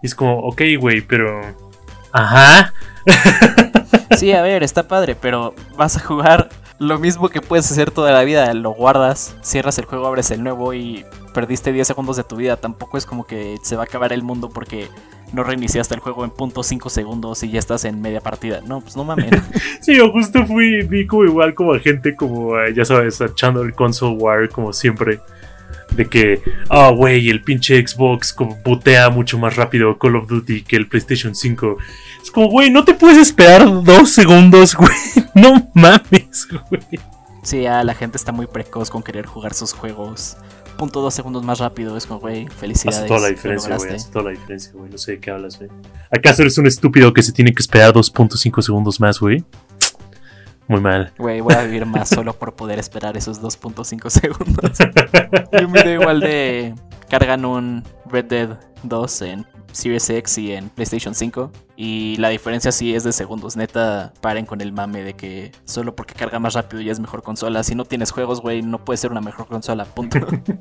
Y 0.01 0.07
es 0.07 0.15
como, 0.15 0.39
ok, 0.39 0.61
güey, 0.79 1.01
pero... 1.01 1.41
Ajá. 2.11 2.73
Sí, 4.17 4.31
a 4.31 4.41
ver, 4.41 4.63
está 4.63 4.87
padre, 4.87 5.15
pero 5.15 5.53
vas 5.75 5.97
a 5.97 5.99
jugar 5.99 6.49
lo 6.77 6.99
mismo 6.99 7.29
que 7.29 7.41
puedes 7.41 7.69
hacer 7.71 7.91
toda 7.91 8.11
la 8.11 8.23
vida. 8.23 8.53
Lo 8.53 8.71
guardas, 8.71 9.35
cierras 9.41 9.77
el 9.79 9.85
juego, 9.85 10.07
abres 10.07 10.31
el 10.31 10.43
nuevo 10.43 10.73
y 10.73 11.05
perdiste 11.33 11.71
10 11.71 11.87
segundos 11.87 12.17
de 12.17 12.23
tu 12.23 12.35
vida. 12.35 12.57
Tampoco 12.57 12.97
es 12.97 13.05
como 13.05 13.25
que 13.25 13.57
se 13.63 13.75
va 13.75 13.83
a 13.83 13.85
acabar 13.85 14.13
el 14.13 14.23
mundo 14.23 14.49
porque 14.49 14.89
no 15.33 15.43
reiniciaste 15.43 15.95
el 15.95 15.99
juego 15.99 16.23
en 16.23 16.29
punto 16.29 16.63
5 16.63 16.89
segundos 16.89 17.43
y 17.43 17.49
ya 17.49 17.59
estás 17.59 17.85
en 17.85 18.01
media 18.01 18.21
partida. 18.21 18.61
No, 18.65 18.81
pues 18.81 18.95
no 18.95 19.03
mames. 19.03 19.31
sí, 19.81 19.95
yo 19.95 20.11
justo 20.11 20.45
fui, 20.45 20.83
vi 20.83 21.05
como 21.05 21.25
igual 21.25 21.53
como 21.55 21.77
gente 21.79 22.15
como, 22.15 22.57
eh, 22.59 22.73
ya 22.73 22.85
sabes, 22.85 23.19
echando 23.19 23.63
el 23.63 23.73
console 23.73 24.15
war 24.15 24.49
como 24.49 24.71
siempre. 24.71 25.19
De 25.91 26.07
que, 26.07 26.41
ah, 26.69 26.89
oh, 26.89 26.95
güey, 26.95 27.29
el 27.29 27.43
pinche 27.43 27.85
Xbox 27.85 28.33
como 28.33 28.57
putea 28.63 29.09
mucho 29.09 29.37
más 29.37 29.55
rápido 29.55 29.99
Call 29.99 30.15
of 30.15 30.27
Duty 30.27 30.63
que 30.63 30.75
el 30.75 30.87
PlayStation 30.87 31.35
5. 31.35 31.77
Es 32.23 32.31
como, 32.31 32.47
güey, 32.47 32.71
no 32.71 32.83
te 32.83 32.95
puedes 32.95 33.17
esperar 33.17 33.83
dos 33.83 34.09
segundos, 34.09 34.75
güey. 34.77 34.89
No 35.35 35.69
mames, 35.73 36.47
güey. 36.69 36.99
Sí, 37.43 37.61
ya 37.61 37.83
la 37.83 37.93
gente 37.93 38.17
está 38.17 38.31
muy 38.31 38.47
precoz 38.47 38.89
con 38.89 39.03
querer 39.03 39.25
jugar 39.25 39.53
sus 39.53 39.73
juegos 39.73 40.37
punto 40.73 41.01
dos 41.01 41.13
segundos 41.13 41.43
más 41.43 41.59
rápido. 41.59 41.95
Es 41.97 42.05
como, 42.05 42.19
güey, 42.19 42.47
felicidades. 42.47 42.99
Hace 42.99 43.07
toda 43.07 43.19
la 43.21 43.27
diferencia, 43.29 43.77
güey. 43.77 43.95
Hace 43.95 44.11
toda 44.11 44.25
la 44.25 44.31
diferencia, 44.31 44.71
güey. 44.73 44.89
No 44.89 44.97
sé 44.97 45.13
de 45.13 45.19
qué 45.19 45.31
hablas, 45.31 45.57
güey. 45.57 45.69
¿Acaso 46.11 46.41
eres 46.41 46.57
un 46.57 46.67
estúpido 46.67 47.13
que 47.13 47.23
se 47.23 47.31
tiene 47.31 47.53
que 47.53 47.61
esperar 47.61 47.93
2.5 47.93 48.61
segundos 48.61 48.99
más, 48.99 49.19
güey? 49.19 49.43
Muy 50.67 50.79
mal. 50.79 51.11
Güey, 51.17 51.41
voy 51.41 51.53
a 51.53 51.63
vivir 51.63 51.85
más 51.85 52.09
solo 52.09 52.33
por 52.33 52.55
poder 52.55 52.79
esperar 52.79 53.17
esos 53.17 53.41
2.5 53.41 54.09
segundos. 54.09 54.77
Yo 55.59 55.69
me 55.69 55.93
igual 55.93 56.19
de. 56.19 56.73
Cargan 57.09 57.45
un 57.45 57.83
Red 58.05 58.25
Dead 58.25 58.59
2 58.83 59.21
en 59.23 59.45
Series 59.73 60.09
X 60.09 60.37
y 60.37 60.53
en 60.53 60.69
PlayStation 60.69 61.13
5. 61.13 61.51
Y 61.75 62.15
la 62.17 62.29
diferencia 62.29 62.71
sí 62.71 62.95
es 62.95 63.03
de 63.03 63.11
segundos. 63.11 63.57
Neta, 63.57 64.13
paren 64.21 64.45
con 64.45 64.61
el 64.61 64.71
mame 64.71 65.03
de 65.03 65.15
que 65.15 65.51
solo 65.65 65.95
porque 65.95 66.13
carga 66.13 66.39
más 66.39 66.53
rápido 66.53 66.81
ya 66.81 66.91
es 66.91 66.99
mejor 66.99 67.23
consola. 67.23 67.63
Si 67.63 67.73
no 67.73 67.83
tienes 67.83 68.11
juegos, 68.11 68.41
güey, 68.41 68.61
no 68.61 68.85
puede 68.85 68.97
ser 68.97 69.11
una 69.11 69.21
mejor 69.21 69.47
consola. 69.47 69.85
Punto. 69.85 70.19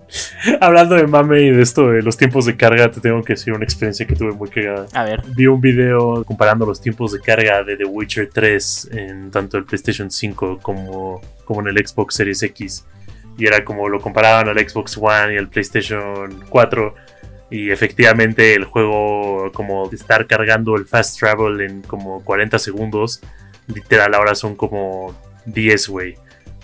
Hablando 0.60 0.94
de 0.94 1.06
mame 1.06 1.42
y 1.42 1.50
de 1.50 1.62
esto 1.62 1.90
de 1.90 2.02
los 2.02 2.16
tiempos 2.16 2.46
de 2.46 2.56
carga, 2.56 2.90
te 2.90 3.00
tengo 3.00 3.22
que 3.22 3.34
decir 3.34 3.52
una 3.52 3.64
experiencia 3.64 4.06
que 4.06 4.16
tuve 4.16 4.32
muy 4.32 4.48
cagada. 4.48 4.86
A 4.94 5.04
ver. 5.04 5.22
Vi 5.36 5.46
un 5.46 5.60
video 5.60 6.24
comparando 6.24 6.64
los 6.64 6.80
tiempos 6.80 7.12
de 7.12 7.20
carga 7.20 7.62
de 7.62 7.76
The 7.76 7.84
Witcher 7.84 8.30
3 8.32 8.88
en 8.92 9.30
tanto 9.30 9.58
el 9.58 9.64
PlayStation 9.64 10.10
5 10.10 10.60
como, 10.62 11.20
como 11.44 11.60
en 11.60 11.68
el 11.68 11.86
Xbox 11.86 12.14
Series 12.14 12.42
X. 12.42 12.86
Y 13.36 13.46
era 13.46 13.64
como 13.64 13.88
lo 13.88 14.00
comparaban 14.00 14.48
al 14.48 14.58
Xbox 14.58 14.96
One 14.98 15.34
y 15.34 15.38
al 15.38 15.48
PlayStation 15.48 16.44
4 16.48 16.94
y 17.52 17.70
efectivamente 17.70 18.54
el 18.54 18.64
juego, 18.64 19.52
como 19.52 19.90
estar 19.92 20.26
cargando 20.26 20.74
el 20.76 20.86
fast 20.86 21.18
travel 21.18 21.60
en 21.60 21.82
como 21.82 22.24
40 22.24 22.58
segundos, 22.58 23.20
literal 23.66 24.14
ahora 24.14 24.34
son 24.34 24.56
como 24.56 25.14
10, 25.44 25.88
güey. 25.88 26.14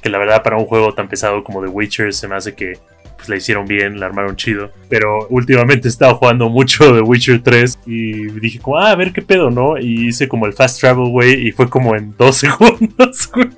Que 0.02 0.09
la 0.09 0.16
verdad 0.16 0.42
para 0.42 0.57
un 0.57 0.64
juego 0.64 0.95
tan 0.95 1.09
pesado 1.09 1.45
como 1.45 1.61
The 1.62 1.68
Witcher 1.68 2.14
se 2.14 2.26
me 2.26 2.37
hace 2.37 2.54
que 2.54 2.78
pues 3.16 3.28
la 3.28 3.37
hicieron 3.37 3.66
bien, 3.66 4.00
la 4.00 4.07
armaron 4.07 4.37
chido. 4.37 4.71
Pero 4.88 5.26
últimamente 5.28 5.88
he 5.88 5.90
estado 5.90 6.14
jugando 6.14 6.49
mucho 6.49 6.95
The 6.95 7.02
Witcher 7.02 7.42
3 7.42 7.80
y 7.85 8.26
dije 8.40 8.59
como, 8.59 8.78
ah, 8.78 8.92
a 8.92 8.97
ver 8.97 9.12
qué 9.12 9.21
pedo, 9.21 9.50
¿no? 9.50 9.76
Y 9.76 10.09
hice 10.09 10.26
como 10.26 10.47
el 10.47 10.54
fast 10.54 10.80
travel, 10.80 11.11
güey, 11.11 11.49
y 11.49 11.52
fue 11.52 11.68
como 11.68 11.97
en 11.97 12.14
2 12.16 12.37
segundos, 12.37 13.30
güey. 13.35 13.50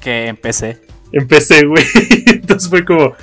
Que 0.00 0.28
empecé. 0.28 0.78
Empecé, 1.12 1.66
güey. 1.66 1.84
Entonces 2.26 2.70
fue 2.70 2.82
como, 2.82 3.14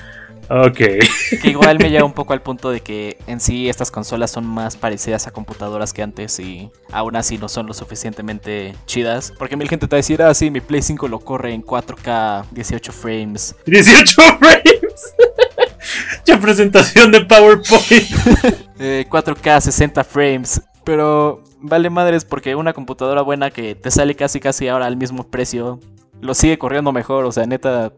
ok. 0.50 0.78
Que 0.78 1.50
igual 1.50 1.78
me 1.80 1.90
lleva 1.90 2.06
un 2.06 2.14
poco 2.14 2.34
al 2.34 2.42
punto 2.42 2.70
de 2.70 2.82
que 2.82 3.18
en 3.28 3.40
sí 3.40 3.70
estas 3.70 3.92
consolas 3.92 4.32
son 4.32 4.46
más 4.46 4.76
parecidas 4.76 5.28
a 5.28 5.32
computadoras 5.32 5.94
que 5.94 6.02
antes 6.02 6.40
y 6.40 6.70
aún 6.92 7.16
así 7.16 7.38
no 7.38 7.50
son 7.50 7.68
lo 7.68 7.74
suficientemente 7.74 8.76
chidas. 8.86 9.34
Porque 9.38 9.56
mil 9.56 9.70
gente 9.70 9.88
te 9.88 9.96
va 9.96 9.98
a 9.98 10.04
decir, 10.04 10.22
ah, 10.22 10.34
sí, 10.34 10.52
mi 10.52 10.62
Play 10.62 10.82
5 10.82 11.08
lo 11.08 11.20
corre 11.20 11.54
en 11.54 11.64
4K, 11.64 12.46
18 12.52 12.92
frames. 12.92 13.56
18 13.66 14.22
frames. 14.40 15.16
ya 16.26 16.40
presentación 16.40 17.12
de 17.12 17.22
PowerPoint. 17.22 18.60
Eh, 18.82 19.06
4K, 19.10 19.60
60 19.60 20.06
frames. 20.06 20.62
Pero 20.86 21.44
vale 21.60 21.90
madres 21.90 22.24
porque 22.24 22.56
una 22.56 22.72
computadora 22.72 23.22
buena 23.22 23.52
que 23.52 23.76
te 23.76 23.92
sale 23.92 24.16
casi 24.16 24.40
casi 24.40 24.70
ahora 24.70 24.86
al 24.86 24.96
mismo 24.96 25.26
precio, 25.26 25.82
lo 26.22 26.34
sigue 26.34 26.58
corriendo 26.58 26.94
mejor. 26.94 27.26
O 27.26 27.32
sea, 27.34 27.46
neta, 27.46 27.92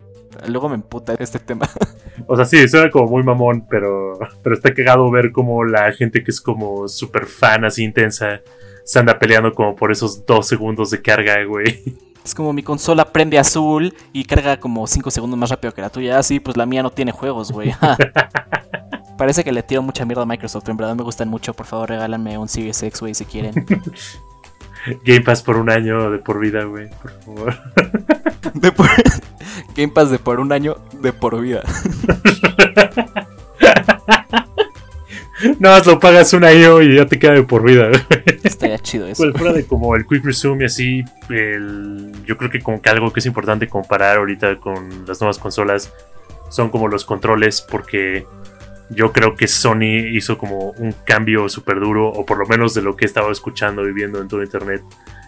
luego 0.48 0.70
me 0.70 0.76
emputa 0.76 1.14
este 1.20 1.38
tema. 1.38 1.70
O 2.28 2.36
sea, 2.36 2.46
sí, 2.46 2.68
suena 2.68 2.90
como 2.90 3.08
muy 3.08 3.24
mamón, 3.24 3.66
pero, 3.70 4.20
pero 4.44 4.56
está 4.56 4.74
cagado 4.74 5.10
ver 5.10 5.32
como 5.32 5.64
la 5.64 5.92
gente 5.94 6.24
que 6.24 6.32
es 6.32 6.42
como 6.42 6.88
súper 6.88 7.26
fan, 7.26 7.66
así 7.66 7.84
intensa, 7.84 8.42
se 8.84 9.00
anda 9.00 9.18
peleando 9.18 9.54
como 9.54 9.76
por 9.76 9.92
esos 9.92 10.26
dos 10.26 10.48
segundos 10.48 10.92
de 10.92 11.02
carga, 11.02 11.44
güey. 11.46 11.84
Es 12.24 12.36
como 12.36 12.54
mi 12.54 12.62
consola 12.62 13.12
prende 13.12 13.40
azul 13.40 13.96
y 14.14 14.26
carga 14.26 14.60
como 14.60 14.86
5 14.86 15.10
segundos 15.10 15.40
más 15.40 15.50
rápido 15.50 15.74
que 15.74 15.82
la 15.82 15.90
tuya. 15.90 16.20
Ah, 16.20 16.24
sí, 16.24 16.40
pues 16.40 16.56
la 16.56 16.68
mía 16.68 16.84
no 16.84 16.92
tiene 16.92 17.12
juegos, 17.12 17.52
güey. 17.52 17.74
Parece 19.18 19.44
que 19.44 19.52
le 19.52 19.64
tiro 19.64 19.82
mucha 19.82 20.06
mierda 20.06 20.24
a 20.24 20.26
Microsoft. 20.28 20.70
En 20.70 20.78
verdad 20.78 20.96
me 20.96 21.04
gustan 21.04 21.30
mucho. 21.30 21.54
Por 21.54 21.66
favor, 21.66 21.90
regálanme 21.90 22.38
un 22.38 22.48
Series 22.48 22.82
X, 22.84 23.02
güey, 23.02 23.16
si 23.16 23.26
quieren. 23.26 23.54
Game 25.04 25.22
Pass 25.22 25.44
por 25.44 25.58
un 25.58 25.70
año 25.70 26.10
de 26.12 26.18
por 26.20 26.40
vida, 26.40 26.64
güey, 26.64 26.90
por 27.02 27.12
favor. 27.22 27.56
De 28.54 28.72
por- 28.72 28.88
Game 29.76 29.90
Pass 29.94 30.10
de 30.12 30.20
por 30.20 30.40
un 30.40 30.52
año, 30.52 30.78
de 31.02 31.14
por 31.14 31.40
vida. 31.42 31.62
Nada 35.60 35.78
más 35.80 35.88
lo 35.88 36.00
pagas 36.00 36.34
un 36.34 36.44
año 36.44 36.82
y 36.84 36.96
ya 36.96 37.08
te 37.08 37.18
queda 37.18 37.34
de 37.34 37.42
por 37.44 37.64
vida. 37.64 37.90
Estaría 38.44 38.78
chido 38.78 39.08
eso. 39.08 39.24
Pues 39.24 39.36
fuera 39.38 39.54
de 39.54 39.66
como 39.66 39.96
el 39.96 40.06
Quick 40.06 40.24
Resume 40.24 40.64
y 40.64 40.66
así, 40.66 41.04
el, 41.30 42.12
yo 42.26 42.38
creo 42.38 42.52
que 42.52 42.60
como 42.60 42.80
que 42.80 42.90
algo 42.90 43.12
que 43.12 43.22
es 43.22 43.26
importante 43.26 43.68
comparar 43.68 44.18
ahorita 44.18 44.58
con 44.58 45.06
las 45.08 45.20
nuevas 45.20 45.40
consolas 45.40 45.92
son 46.50 46.70
como 46.70 46.88
los 46.88 47.06
controles, 47.06 47.62
porque 47.62 48.28
yo 48.92 49.12
creo 49.12 49.36
que 49.36 49.48
Sony 49.48 50.08
hizo 50.12 50.38
como 50.38 50.72
un 50.72 50.94
cambio 51.06 51.50
súper 51.50 51.80
duro, 51.80 52.10
o 52.10 52.26
por 52.26 52.38
lo 52.38 52.46
menos 52.46 52.74
de 52.74 52.82
lo 52.82 52.96
que 52.96 53.06
he 53.06 53.08
estado 53.08 53.32
escuchando 53.32 53.88
y 53.88 53.94
viendo 53.94 54.20
en 54.22 54.28
todo 54.28 54.44
internet 54.44 54.84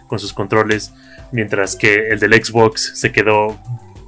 con 0.06 0.18
sus 0.18 0.32
controles, 0.32 0.92
mientras 1.32 1.76
que 1.76 2.08
el 2.08 2.20
del 2.20 2.34
Xbox 2.34 2.98
se 2.98 3.12
quedó 3.12 3.58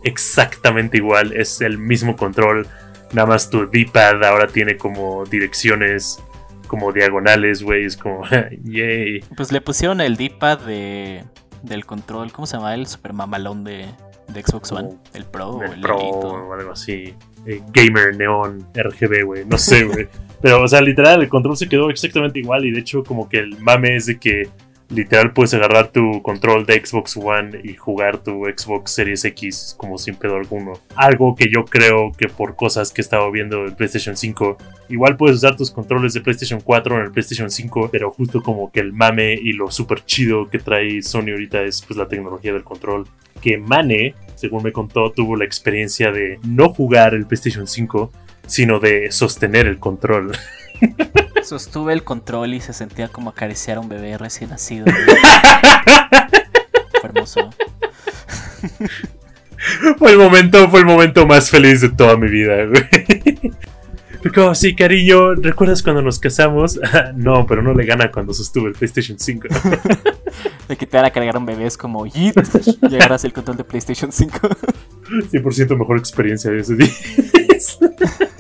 exactamente 0.05 0.99
igual, 0.99 1.33
es 1.33 1.61
el 1.61 1.79
mismo 1.79 2.17
control, 2.17 2.67
nada 3.13 3.27
más 3.27 3.51
tu 3.51 3.69
D-pad 3.69 4.23
ahora 4.25 4.47
tiene 4.47 4.77
como 4.77 5.25
direcciones 5.25 6.21
como 6.67 6.93
diagonales, 6.93 7.63
güey, 7.63 7.85
es 7.85 7.97
como, 7.97 8.23
yay. 8.65 9.21
Pues 9.37 9.53
le 9.53 9.61
pusieron 9.61 10.01
el 10.01 10.17
D-pad 10.17 10.61
de, 10.61 11.25
del 11.63 11.87
control. 11.87 12.33
¿Cómo 12.33 12.47
se 12.47 12.57
llama? 12.57 12.75
El 12.75 12.87
super 12.87 13.13
mamalón 13.13 13.65
de, 13.65 13.87
de 14.29 14.43
Xbox 14.43 14.73
One. 14.73 14.89
Como 14.89 15.01
El 15.15 15.25
Pro 15.25 15.51
o 15.51 15.63
el 15.63 15.73
el 15.73 15.81
Pro 15.81 15.97
o 15.97 16.53
algo 16.53 16.73
así. 16.73 17.15
Eh, 17.47 17.63
gamer, 17.73 18.17
neón, 18.17 18.67
RGB, 18.75 19.25
güey. 19.25 19.45
No 19.45 19.59
sé, 19.59 19.85
güey. 19.85 20.09
Pero, 20.43 20.63
o 20.63 20.69
sea, 20.69 20.81
literal, 20.81 21.23
el 21.23 21.29
control 21.29 21.57
se 21.57 21.69
quedó 21.69 21.91
exactamente 21.91 22.39
igual. 22.39 22.65
Y 22.65 22.71
de 22.71 22.81
hecho, 22.81 23.03
como 23.05 23.29
que 23.29 23.39
el 23.39 23.59
mame 23.61 23.97
es 23.97 24.07
de 24.07 24.19
que 24.19 24.49
literal 24.89 25.33
puedes 25.33 25.53
agarrar 25.55 25.91
tu 25.91 26.23
control 26.23 26.65
de 26.65 26.85
Xbox 26.85 27.17
One 27.17 27.61
y 27.65 27.75
jugar 27.75 28.19
tu 28.19 28.45
Xbox 28.45 28.93
Series 28.93 29.25
X 29.25 29.75
como 29.77 29.99
sin 29.99 30.15
pedo 30.15 30.37
alguno. 30.37 30.75
Algo 30.95 31.35
que 31.35 31.49
yo 31.51 31.65
creo 31.65 32.13
que 32.17 32.29
por 32.29 32.57
cosas 32.57 32.93
que 32.93 33.01
he 33.01 33.05
estado 33.05 33.31
viendo 33.31 33.65
en 33.67 33.75
PlayStation 33.75 34.17
5, 34.17 34.57
igual 34.89 35.17
puedes 35.17 35.39
usar 35.39 35.57
tus 35.57 35.71
controles 35.71 36.15
de 36.15 36.21
PlayStation 36.21 36.61
4 36.61 36.99
en 36.99 37.05
el 37.07 37.13
PlayStation 37.13 37.51
5, 37.51 37.89
pero 37.91 38.11
justo 38.11 38.43
como 38.43 38.71
que 38.71 38.81
el 38.81 38.93
mame 38.93 39.35
y 39.35 39.53
lo 39.53 39.71
súper 39.71 40.05
chido 40.05 40.49
que 40.49 40.59
trae 40.59 41.03
Sony 41.03 41.31
ahorita 41.33 41.63
es 41.63 41.83
pues 41.83 41.97
la 41.97 42.09
tecnología 42.09 42.53
del 42.53 42.65
control. 42.65 43.07
Que 43.41 43.59
Mane, 43.59 44.15
según 44.37 44.63
me 44.63 44.73
contó, 44.73 45.11
tuvo 45.11 45.35
la 45.37 45.45
experiencia 45.45 46.13
de 46.13 46.39
no 46.47 46.69
jugar 46.73 47.15
el 47.15 47.27
PlayStation 47.27 47.67
5, 47.67 48.13
sino 48.47 48.79
de 48.79 49.11
sostener 49.11 49.67
el 49.67 49.79
control. 49.79 50.33
Sostuve 51.43 51.93
el 51.93 52.05
control 52.05 52.55
y 52.55 52.61
se 52.61 52.73
sentía 52.73 53.09
como 53.09 53.31
acariciar 53.31 53.79
a 53.79 53.81
un 53.81 53.89
bebé 53.89 54.17
recién 54.19 54.51
nacido. 54.51 54.87
Fue 57.01 57.11
hermoso. 57.11 57.51
fue 59.99 60.13
el 60.13 60.19
momento, 60.19 60.69
fue 60.71 60.81
el 60.81 60.87
momento 60.87 61.27
más 61.27 61.51
feliz 61.51 61.81
de 61.81 61.89
toda 61.91 62.17
mi 62.17 62.29
vida, 62.29 62.65
güey. 62.67 62.85
Como, 64.35 64.55
sí, 64.55 64.75
cariño, 64.75 65.35
¿recuerdas 65.35 65.83
cuando 65.83 66.03
nos 66.03 66.19
casamos? 66.19 66.81
No, 67.15 67.47
pero 67.47 67.63
no 67.63 67.73
le 67.75 67.85
gana 67.85 68.11
cuando 68.11 68.33
sostuve 68.33 68.69
el 68.69 68.75
PlayStation 68.75 69.19
5. 69.19 69.49
De 70.69 70.77
que 70.77 70.87
te 70.87 70.99
a 70.99 71.11
cargar 71.11 71.37
un 71.37 71.47
bebé 71.47 71.67
es 71.67 71.77
como 71.77 72.07
Yeet 72.07 72.37
y 72.91 72.95
agarras 72.97 73.25
el 73.25 73.33
control 73.33 73.57
de 73.57 73.65
PlayStation 73.65 74.11
5. 74.11 74.39
100% 75.09 75.77
mejor 75.79 75.99
experiencia 75.99 76.51
de 76.51 76.61
ese 76.61 76.75
día. 76.75 76.89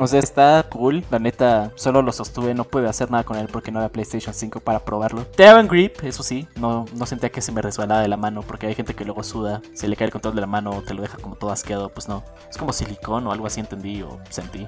O 0.00 0.06
sea, 0.06 0.18
está 0.18 0.66
cool. 0.70 1.04
La 1.10 1.18
neta, 1.18 1.72
solo 1.74 2.00
lo 2.00 2.10
sostuve. 2.10 2.54
No 2.54 2.64
pude 2.64 2.88
hacer 2.88 3.10
nada 3.10 3.22
con 3.22 3.36
él 3.36 3.48
porque 3.52 3.70
no 3.70 3.80
había 3.80 3.92
PlayStation 3.92 4.32
5 4.32 4.60
para 4.60 4.82
probarlo. 4.82 5.26
Te 5.26 5.44
grip, 5.64 6.02
eso 6.02 6.22
sí. 6.22 6.48
No, 6.56 6.86
no 6.94 7.04
sentía 7.04 7.28
que 7.28 7.42
se 7.42 7.52
me 7.52 7.60
resbalaba 7.60 8.00
de 8.00 8.08
la 8.08 8.16
mano 8.16 8.40
porque 8.40 8.66
hay 8.66 8.74
gente 8.74 8.94
que 8.94 9.04
luego 9.04 9.22
suda. 9.22 9.60
Se 9.74 9.88
le 9.88 9.96
cae 9.96 10.06
el 10.06 10.12
control 10.12 10.34
de 10.34 10.40
la 10.40 10.46
mano 10.46 10.70
o 10.70 10.80
te 10.80 10.94
lo 10.94 11.02
deja 11.02 11.18
como 11.18 11.36
todo 11.36 11.52
asqueado. 11.52 11.90
Pues 11.90 12.08
no. 12.08 12.24
Es 12.48 12.56
como 12.56 12.72
silicón 12.72 13.26
o 13.26 13.32
algo 13.32 13.46
así 13.46 13.60
entendí 13.60 14.00
o 14.00 14.18
sentí. 14.30 14.66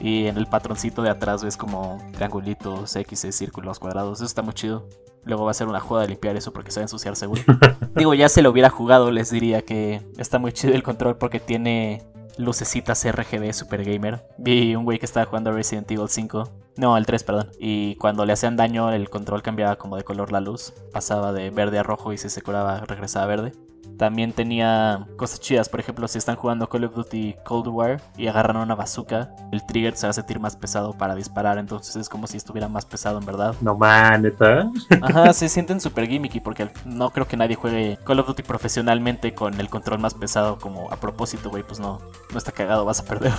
Y 0.00 0.26
en 0.26 0.36
el 0.36 0.48
patroncito 0.48 1.02
de 1.02 1.10
atrás 1.10 1.44
ves 1.44 1.56
como 1.56 1.98
triangulitos, 2.14 2.96
X, 2.96 3.28
círculos, 3.30 3.78
cuadrados. 3.78 4.18
Eso 4.18 4.24
está 4.24 4.42
muy 4.42 4.54
chido. 4.54 4.88
Luego 5.24 5.44
va 5.44 5.50
a 5.50 5.54
ser 5.54 5.68
una 5.68 5.80
joda 5.80 6.02
de 6.02 6.08
limpiar 6.08 6.36
eso 6.36 6.52
porque 6.52 6.70
se 6.70 6.80
va 6.80 6.82
a 6.82 6.84
ensuciar 6.84 7.16
seguro. 7.16 7.42
Digo, 7.94 8.14
ya 8.14 8.28
se 8.28 8.42
lo 8.42 8.50
hubiera 8.50 8.70
jugado, 8.70 9.10
les 9.10 9.30
diría 9.30 9.62
que 9.62 10.02
está 10.18 10.38
muy 10.38 10.52
chido 10.52 10.74
el 10.74 10.82
control 10.82 11.16
porque 11.16 11.40
tiene 11.40 12.02
lucecitas 12.38 13.04
RGB 13.04 13.52
Super 13.52 13.84
Gamer. 13.84 14.24
Vi 14.38 14.74
un 14.74 14.84
güey 14.84 14.98
que 14.98 15.06
estaba 15.06 15.26
jugando 15.26 15.52
Resident 15.52 15.90
Evil 15.90 16.08
5. 16.08 16.50
No, 16.76 16.96
el 16.96 17.04
3, 17.04 17.24
perdón. 17.24 17.50
Y 17.58 17.96
cuando 17.96 18.24
le 18.24 18.32
hacían 18.32 18.56
daño, 18.56 18.90
el 18.92 19.10
control 19.10 19.42
cambiaba 19.42 19.76
como 19.76 19.96
de 19.96 20.04
color 20.04 20.32
la 20.32 20.40
luz. 20.40 20.72
Pasaba 20.92 21.32
de 21.32 21.50
verde 21.50 21.78
a 21.78 21.82
rojo 21.82 22.12
y 22.12 22.18
si 22.18 22.30
se 22.30 22.42
curaba, 22.42 22.80
regresaba 22.80 23.24
a 23.24 23.28
verde. 23.28 23.52
También 24.00 24.32
tenía 24.32 25.06
cosas 25.16 25.40
chidas, 25.40 25.68
por 25.68 25.78
ejemplo, 25.78 26.08
si 26.08 26.16
están 26.16 26.34
jugando 26.34 26.70
Call 26.70 26.84
of 26.84 26.94
Duty 26.94 27.34
Cold 27.44 27.68
War 27.68 28.00
y 28.16 28.28
agarran 28.28 28.56
una 28.56 28.74
bazooka, 28.74 29.28
el 29.52 29.66
trigger 29.66 29.94
se 29.94 30.06
va 30.06 30.10
a 30.12 30.14
sentir 30.14 30.40
más 30.40 30.56
pesado 30.56 30.94
para 30.96 31.14
disparar, 31.14 31.58
entonces 31.58 31.96
es 31.96 32.08
como 32.08 32.26
si 32.26 32.38
estuviera 32.38 32.66
más 32.66 32.86
pesado 32.86 33.18
en 33.18 33.26
verdad. 33.26 33.54
No 33.60 33.76
man, 33.76 34.22
neta. 34.22 34.70
Ajá, 35.02 35.34
se 35.34 35.50
sienten 35.50 35.82
super 35.82 36.08
gimmicky 36.08 36.40
porque 36.40 36.70
no 36.86 37.10
creo 37.10 37.28
que 37.28 37.36
nadie 37.36 37.56
juegue 37.56 37.98
Call 38.02 38.20
of 38.20 38.28
Duty 38.28 38.42
profesionalmente 38.42 39.34
con 39.34 39.60
el 39.60 39.68
control 39.68 39.98
más 39.98 40.14
pesado 40.14 40.56
como 40.58 40.90
a 40.90 40.96
propósito, 40.96 41.50
güey, 41.50 41.62
pues 41.62 41.78
no, 41.78 42.00
no 42.32 42.38
está 42.38 42.52
cagado, 42.52 42.86
vas 42.86 43.00
a 43.00 43.04
perder. 43.04 43.34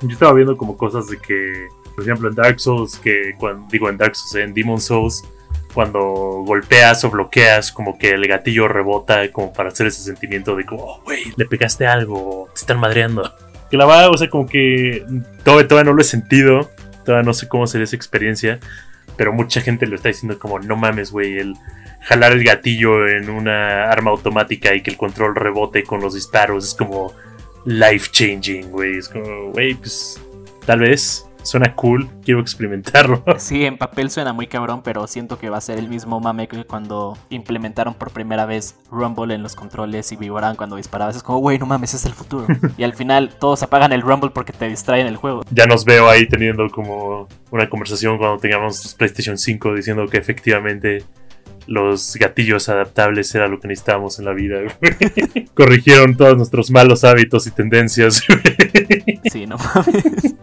Yo 0.00 0.08
estaba 0.08 0.32
viendo 0.32 0.56
como 0.56 0.76
cosas 0.76 1.06
de 1.06 1.18
que, 1.18 1.68
por 1.94 2.02
ejemplo, 2.02 2.28
en 2.28 2.34
Dark 2.34 2.58
Souls, 2.58 2.98
que 2.98 3.36
cuando 3.38 3.68
digo 3.70 3.88
en 3.88 3.98
Dark 3.98 4.16
Souls, 4.16 4.34
en 4.34 4.52
Demon 4.52 4.80
Souls, 4.80 5.22
cuando 5.74 6.00
golpeas 6.44 7.04
o 7.04 7.10
bloqueas, 7.10 7.72
como 7.72 7.98
que 7.98 8.10
el 8.10 8.26
gatillo 8.26 8.68
rebota, 8.68 9.30
como 9.32 9.52
para 9.52 9.70
hacer 9.70 9.86
ese 9.86 10.02
sentimiento 10.02 10.56
de 10.56 10.64
como, 10.64 10.84
oh, 10.84 11.02
güey, 11.04 11.32
le 11.36 11.46
pegaste 11.46 11.86
algo, 11.86 12.48
te 12.54 12.60
están 12.60 12.78
madreando. 12.78 13.34
Que 13.70 13.76
la 13.76 13.86
verdad, 13.86 14.10
o 14.10 14.18
sea, 14.18 14.28
como 14.28 14.46
que 14.46 15.04
todavía, 15.44 15.68
todavía 15.68 15.90
no 15.90 15.96
lo 15.96 16.02
he 16.02 16.04
sentido, 16.04 16.70
todavía 17.04 17.24
no 17.24 17.34
sé 17.34 17.48
cómo 17.48 17.66
sería 17.66 17.84
esa 17.84 17.96
experiencia, 17.96 18.60
pero 19.16 19.32
mucha 19.32 19.60
gente 19.60 19.86
lo 19.86 19.96
está 19.96 20.08
diciendo 20.08 20.38
como, 20.38 20.58
no 20.58 20.76
mames, 20.76 21.10
güey, 21.10 21.38
el 21.38 21.54
jalar 22.02 22.32
el 22.32 22.44
gatillo 22.44 23.08
en 23.08 23.30
una 23.30 23.90
arma 23.90 24.10
automática 24.10 24.74
y 24.74 24.82
que 24.82 24.90
el 24.90 24.96
control 24.96 25.34
rebote 25.36 25.84
con 25.84 26.00
los 26.00 26.14
disparos 26.14 26.66
es 26.66 26.74
como 26.74 27.12
life 27.64 28.10
changing, 28.10 28.70
güey. 28.70 28.98
Es 28.98 29.08
como, 29.08 29.52
güey, 29.52 29.74
pues 29.74 30.20
tal 30.66 30.80
vez 30.80 31.26
suena 31.42 31.74
cool, 31.74 32.08
quiero 32.24 32.40
experimentarlo. 32.40 33.22
Sí, 33.38 33.64
en 33.64 33.76
papel 33.76 34.10
suena 34.10 34.32
muy 34.32 34.46
cabrón, 34.46 34.82
pero 34.82 35.06
siento 35.06 35.38
que 35.38 35.50
va 35.50 35.58
a 35.58 35.60
ser 35.60 35.78
el 35.78 35.88
mismo 35.88 36.20
mame 36.20 36.48
que 36.48 36.64
cuando 36.64 37.18
implementaron 37.28 37.94
por 37.94 38.10
primera 38.10 38.46
vez 38.46 38.76
Rumble 38.90 39.34
en 39.34 39.42
los 39.42 39.56
controles 39.56 40.12
y 40.12 40.16
vibraban 40.16 40.56
cuando 40.56 40.76
disparabas. 40.76 41.16
Es 41.16 41.22
como, 41.22 41.38
güey, 41.38 41.58
no 41.58 41.66
mames, 41.66 41.94
es 41.94 42.06
el 42.06 42.12
futuro. 42.12 42.46
y 42.76 42.84
al 42.84 42.94
final 42.94 43.34
todos 43.38 43.62
apagan 43.62 43.92
el 43.92 44.02
Rumble 44.02 44.30
porque 44.30 44.52
te 44.52 44.68
distraen 44.68 45.06
el 45.06 45.16
juego. 45.16 45.42
Ya 45.50 45.66
nos 45.66 45.84
veo 45.84 46.08
ahí 46.08 46.26
teniendo 46.26 46.68
como 46.70 47.28
una 47.50 47.68
conversación 47.68 48.18
cuando 48.18 48.38
tengamos 48.38 48.94
PlayStation 48.94 49.36
5 49.36 49.74
diciendo 49.74 50.06
que 50.06 50.18
efectivamente 50.18 51.04
los 51.66 52.16
gatillos 52.16 52.68
adaptables 52.68 53.34
era 53.34 53.48
lo 53.48 53.60
que 53.60 53.68
necesitábamos 53.68 54.18
en 54.18 54.24
la 54.24 54.32
vida. 54.32 54.58
güey. 54.60 55.46
Corrigieron 55.54 56.16
todos 56.16 56.36
nuestros 56.36 56.70
malos 56.70 57.04
hábitos 57.04 57.46
y 57.46 57.50
tendencias. 57.50 58.22
güey. 58.26 59.20
Sí, 59.30 59.46
no 59.46 59.56
mames. 59.58 60.34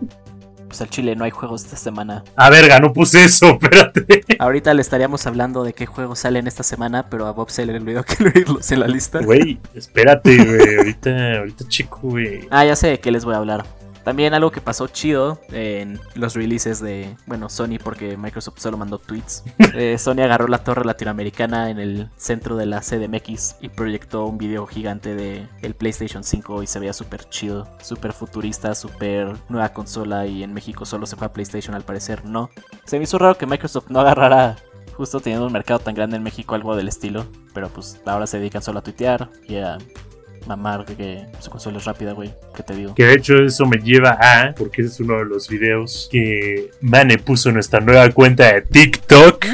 Pues 0.79 0.88
al 0.88 0.91
chile 0.91 1.13
no 1.13 1.25
hay 1.25 1.31
juegos 1.31 1.65
esta 1.65 1.75
semana. 1.75 2.24
Ah, 2.38 2.50
verga, 2.50 2.79
no 2.79 2.93
puse 2.93 3.25
eso, 3.25 3.48
espérate. 3.62 4.24
Ahorita 4.39 4.74
le 4.74 4.81
estaríamos 4.81 5.27
hablando 5.27 5.65
de 5.65 5.74
qué 5.74 5.86
juegos 5.86 6.19
salen 6.19 6.48
esta 6.48 6.63
semana, 6.63 7.09
pero 7.09 7.27
a 7.27 7.31
Bob 7.31 7.50
se 7.50 7.65
le 7.65 7.75
olvidó 7.75 8.01
que 8.05 8.13
incluirlos 8.13 8.71
en 8.71 8.79
la 8.79 8.88
lista. 8.88 9.19
Güey, 9.19 9.59
espérate, 9.75 10.38
güey. 10.38 10.77
Ahorita, 10.77 11.39
ahorita 11.39 11.67
chico, 11.67 12.00
güey. 12.03 12.48
Ah, 12.50 12.63
ya 12.63 12.77
sé 12.77 12.88
de 12.88 13.00
qué 13.01 13.12
les 13.12 13.25
voy 13.25 13.33
a 13.33 13.39
hablar. 13.39 13.65
También 14.03 14.33
algo 14.33 14.51
que 14.51 14.61
pasó 14.61 14.87
chido 14.87 15.39
en 15.51 15.99
los 16.15 16.33
releases 16.35 16.79
de, 16.79 17.15
bueno, 17.25 17.49
Sony, 17.49 17.77
porque 17.83 18.17
Microsoft 18.17 18.59
solo 18.59 18.77
mandó 18.77 18.97
tweets. 18.97 19.43
Eh, 19.75 19.97
Sony 19.97 20.21
agarró 20.23 20.47
la 20.47 20.63
torre 20.63 20.83
latinoamericana 20.83 21.69
en 21.69 21.79
el 21.79 22.09
centro 22.17 22.57
de 22.57 22.65
la 22.65 22.81
CDMX 22.81 23.57
y 23.61 23.69
proyectó 23.69 24.25
un 24.25 24.37
video 24.37 24.65
gigante 24.65 25.15
de 25.15 25.47
el 25.61 25.75
PlayStation 25.75 26.23
5 26.23 26.63
y 26.63 26.67
se 26.67 26.79
veía 26.79 26.91
súper 26.91 27.29
chido, 27.29 27.67
súper 27.81 28.11
futurista, 28.13 28.73
súper 28.73 29.35
nueva 29.47 29.69
consola 29.69 30.25
y 30.25 30.43
en 30.43 30.53
México 30.53 30.85
solo 30.85 31.05
se 31.05 31.15
fue 31.15 31.27
a 31.27 31.33
PlayStation 31.33 31.75
al 31.75 31.83
parecer, 31.83 32.25
no. 32.25 32.49
Se 32.85 32.97
me 32.97 33.03
hizo 33.03 33.19
raro 33.19 33.37
que 33.37 33.45
Microsoft 33.45 33.89
no 33.89 33.99
agarrara 33.99 34.57
justo 34.99 35.21
teniendo 35.21 35.47
un 35.47 35.53
mercado 35.53 35.79
tan 35.79 35.95
grande 35.95 36.17
en 36.17 36.23
México 36.23 36.55
algo 36.55 36.75
del 36.75 36.89
estilo, 36.89 37.25
pero 37.53 37.69
pues 37.69 38.01
ahora 38.05 38.27
se 38.27 38.37
dedican 38.37 38.61
solo 38.61 38.79
a 38.79 38.81
tuitear 38.81 39.29
y 39.47 39.55
a 39.55 39.77
mamar 40.48 40.86
de 40.86 40.96
que 40.96 41.25
su 41.39 41.50
consola 41.50 41.77
es 41.77 41.86
rápida, 41.86 42.13
güey. 42.13 42.34
¿Qué 42.55 42.63
te 42.63 42.75
digo? 42.75 42.96
Que 42.96 43.05
de 43.05 43.13
hecho 43.13 43.38
eso 43.38 43.65
me 43.65 43.77
lleva 43.77 44.17
a, 44.22 44.53
porque 44.55 44.81
ese 44.81 44.91
es 44.91 45.00
uno 45.00 45.17
de 45.19 45.25
los 45.25 45.48
videos 45.48 46.08
que 46.12 46.72
Mane 46.81 47.17
puso 47.17 47.50
en 47.50 47.55
nuestra 47.55 47.79
nueva 47.79 48.10
cuenta 48.12 48.53
de 48.53 48.62
TikTok. 48.62 49.46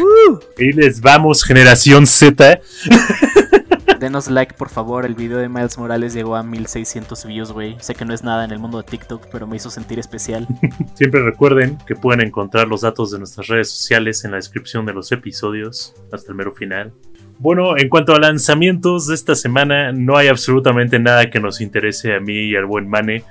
Y 0.57 0.73
les 0.73 1.01
vamos, 1.01 1.43
generación 1.43 2.05
Z. 2.05 2.59
Denos 3.99 4.29
like, 4.29 4.53
por 4.53 4.69
favor. 4.69 5.05
El 5.05 5.15
video 5.15 5.37
de 5.37 5.49
Miles 5.49 5.77
Morales 5.77 6.13
llegó 6.13 6.35
a 6.35 6.43
1600 6.43 7.25
views, 7.25 7.51
güey. 7.51 7.77
Sé 7.79 7.95
que 7.95 8.05
no 8.05 8.13
es 8.13 8.23
nada 8.23 8.43
en 8.43 8.51
el 8.51 8.59
mundo 8.59 8.77
de 8.77 8.83
TikTok, 8.83 9.27
pero 9.31 9.47
me 9.47 9.55
hizo 9.55 9.69
sentir 9.69 9.99
especial. 9.99 10.47
Siempre 10.95 11.23
recuerden 11.23 11.77
que 11.87 11.95
pueden 11.95 12.21
encontrar 12.21 12.67
los 12.67 12.81
datos 12.81 13.11
de 13.11 13.19
nuestras 13.19 13.47
redes 13.47 13.69
sociales 13.71 14.23
en 14.25 14.31
la 14.31 14.37
descripción 14.37 14.85
de 14.85 14.93
los 14.93 15.11
episodios 15.11 15.93
hasta 16.11 16.31
el 16.31 16.37
mero 16.37 16.53
final. 16.53 16.93
Bueno, 17.37 17.77
en 17.77 17.89
cuanto 17.89 18.15
a 18.15 18.19
lanzamientos 18.19 19.07
de 19.07 19.15
esta 19.15 19.35
semana, 19.35 19.91
no 19.91 20.17
hay 20.17 20.27
absolutamente 20.27 20.99
nada 20.99 21.29
que 21.29 21.39
nos 21.39 21.61
interese 21.61 22.13
a 22.15 22.19
mí 22.19 22.49
y 22.49 22.55
al 22.55 22.65
buen 22.65 22.87
Mane, 22.87 23.23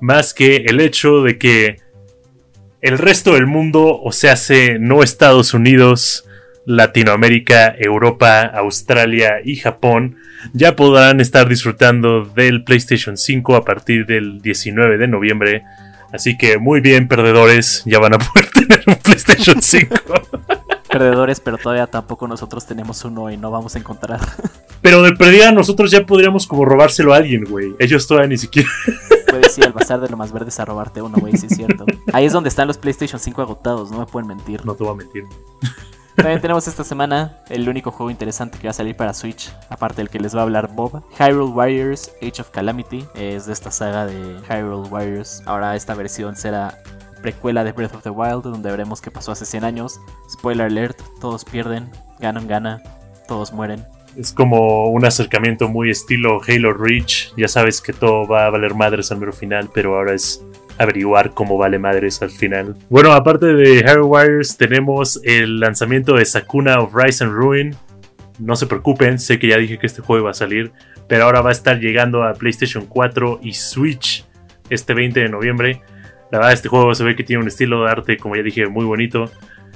más 0.00 0.34
que 0.34 0.56
el 0.66 0.80
hecho 0.80 1.22
de 1.22 1.38
que 1.38 1.76
el 2.80 2.98
resto 2.98 3.34
del 3.34 3.46
mundo, 3.46 4.00
o 4.00 4.12
sea, 4.12 4.34
no 4.78 5.02
Estados 5.02 5.54
Unidos, 5.54 6.28
Latinoamérica, 6.66 7.74
Europa, 7.76 8.42
Australia 8.42 9.36
y 9.42 9.56
Japón, 9.56 10.16
ya 10.52 10.76
podrán 10.76 11.20
estar 11.20 11.48
disfrutando 11.48 12.24
del 12.24 12.62
PlayStation 12.62 13.16
5 13.16 13.56
a 13.56 13.64
partir 13.64 14.06
del 14.06 14.40
19 14.40 14.98
de 14.98 15.08
noviembre. 15.08 15.64
Así 16.12 16.36
que 16.36 16.58
muy 16.58 16.80
bien, 16.80 17.08
perdedores, 17.08 17.82
ya 17.86 17.98
van 17.98 18.14
a 18.14 18.18
poder 18.18 18.50
tener 18.52 18.82
un 18.86 18.96
PlayStation 18.96 19.60
5. 19.60 19.94
Perdedores, 20.88 21.40
pero 21.40 21.58
todavía 21.58 21.86
tampoco 21.86 22.26
nosotros 22.26 22.66
tenemos 22.66 23.04
uno 23.04 23.30
y 23.30 23.36
no 23.36 23.50
vamos 23.50 23.76
a 23.76 23.78
encontrar. 23.78 24.20
Pero 24.80 25.02
de 25.02 25.12
perdida 25.12 25.52
nosotros 25.52 25.90
ya 25.90 26.06
podríamos 26.06 26.46
como 26.46 26.64
robárselo 26.64 27.12
a 27.12 27.16
alguien, 27.16 27.44
güey. 27.44 27.74
Ellos 27.78 28.06
todavía 28.06 28.28
ni 28.28 28.38
siquiera. 28.38 28.68
Puedes 29.28 29.58
ir 29.58 29.64
al 29.64 29.72
bazar 29.72 30.00
de 30.00 30.08
lo 30.08 30.16
más 30.16 30.32
verdes 30.32 30.58
a 30.60 30.64
robarte 30.64 31.02
uno, 31.02 31.18
güey, 31.18 31.36
sí 31.36 31.46
es 31.46 31.56
cierto. 31.56 31.84
Ahí 32.12 32.24
es 32.24 32.32
donde 32.32 32.48
están 32.48 32.68
los 32.68 32.78
PlayStation 32.78 33.20
5 33.20 33.42
agotados, 33.42 33.90
no 33.90 33.98
me 33.98 34.06
pueden 34.06 34.28
mentir. 34.28 34.64
No 34.64 34.74
te 34.74 34.84
voy 34.84 34.92
a 34.92 34.96
mentir. 34.96 35.24
También 36.16 36.40
tenemos 36.40 36.66
esta 36.66 36.82
semana 36.82 37.38
el 37.48 37.68
único 37.68 37.92
juego 37.92 38.10
interesante 38.10 38.58
que 38.58 38.66
va 38.66 38.70
a 38.72 38.74
salir 38.74 38.96
para 38.96 39.14
Switch, 39.14 39.52
aparte 39.70 39.98
del 39.98 40.10
que 40.10 40.18
les 40.18 40.34
va 40.34 40.40
a 40.40 40.42
hablar 40.42 40.74
Bob. 40.74 41.02
Hyrule 41.16 41.52
Warriors 41.52 42.10
Age 42.20 42.42
of 42.42 42.50
Calamity 42.50 43.06
es 43.14 43.46
de 43.46 43.52
esta 43.52 43.70
saga 43.70 44.04
de 44.04 44.40
Hyrule 44.48 44.88
Warriors. 44.88 45.42
Ahora 45.46 45.76
esta 45.76 45.94
versión 45.94 46.34
será 46.34 46.82
precuela 47.20 47.64
de 47.64 47.72
Breath 47.72 47.94
of 47.94 48.02
the 48.02 48.10
Wild, 48.10 48.42
donde 48.42 48.70
veremos 48.70 49.00
qué 49.00 49.10
pasó 49.10 49.32
hace 49.32 49.44
100 49.44 49.64
años. 49.64 50.00
Spoiler 50.30 50.66
alert, 50.66 50.98
todos 51.20 51.44
pierden, 51.44 51.90
ganan, 52.18 52.46
gana, 52.46 52.82
todos 53.26 53.52
mueren. 53.52 53.84
Es 54.16 54.32
como 54.32 54.88
un 54.88 55.04
acercamiento 55.04 55.68
muy 55.68 55.90
estilo 55.90 56.40
Halo 56.46 56.72
Reach. 56.72 57.32
Ya 57.36 57.48
sabes 57.48 57.80
que 57.80 57.92
todo 57.92 58.26
va 58.26 58.46
a 58.46 58.50
valer 58.50 58.74
madres 58.74 59.12
al 59.12 59.18
mero 59.18 59.32
final, 59.32 59.70
pero 59.72 59.96
ahora 59.96 60.14
es 60.14 60.44
averiguar 60.78 61.34
cómo 61.34 61.58
vale 61.58 61.78
madres 61.78 62.22
al 62.22 62.30
final. 62.30 62.76
Bueno, 62.88 63.12
aparte 63.12 63.46
de 63.46 63.80
Hero 63.80 64.06
Wires, 64.06 64.56
tenemos 64.56 65.20
el 65.24 65.60
lanzamiento 65.60 66.14
de 66.14 66.24
Sakuna 66.24 66.80
of 66.80 66.94
Rise 66.94 67.24
and 67.24 67.32
Ruin. 67.32 67.76
No 68.38 68.56
se 68.56 68.66
preocupen, 68.66 69.18
sé 69.18 69.38
que 69.38 69.48
ya 69.48 69.58
dije 69.58 69.78
que 69.78 69.86
este 69.86 70.02
juego 70.02 70.22
iba 70.22 70.30
a 70.30 70.34
salir, 70.34 70.72
pero 71.08 71.24
ahora 71.24 71.40
va 71.40 71.50
a 71.50 71.52
estar 71.52 71.80
llegando 71.80 72.22
a 72.22 72.34
PlayStation 72.34 72.86
4 72.86 73.40
y 73.42 73.52
Switch 73.54 74.24
este 74.70 74.94
20 74.94 75.20
de 75.20 75.28
noviembre. 75.28 75.82
La 76.30 76.38
verdad, 76.38 76.52
este 76.52 76.68
juego 76.68 76.94
se 76.94 77.04
ve 77.04 77.16
que 77.16 77.24
tiene 77.24 77.42
un 77.42 77.48
estilo 77.48 77.84
de 77.84 77.90
arte, 77.90 78.16
como 78.18 78.36
ya 78.36 78.42
dije, 78.42 78.66
muy 78.66 78.84
bonito. 78.84 79.30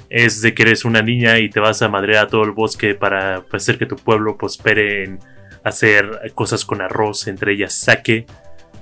Es 0.09 0.41
de 0.41 0.53
que 0.53 0.63
eres 0.63 0.85
una 0.85 1.01
niña 1.01 1.39
y 1.39 1.49
te 1.49 1.59
vas 1.59 1.81
a 1.81 1.89
madrear 1.89 2.25
a 2.25 2.27
todo 2.27 2.43
el 2.43 2.51
bosque 2.51 2.93
para 2.93 3.43
hacer 3.51 3.79
que 3.79 3.85
tu 3.85 3.95
pueblo 3.95 4.37
prospere 4.37 5.03
en 5.03 5.19
hacer 5.63 6.33
cosas 6.35 6.65
con 6.65 6.81
arroz, 6.81 7.27
entre 7.27 7.53
ellas 7.53 7.73
saque. 7.73 8.27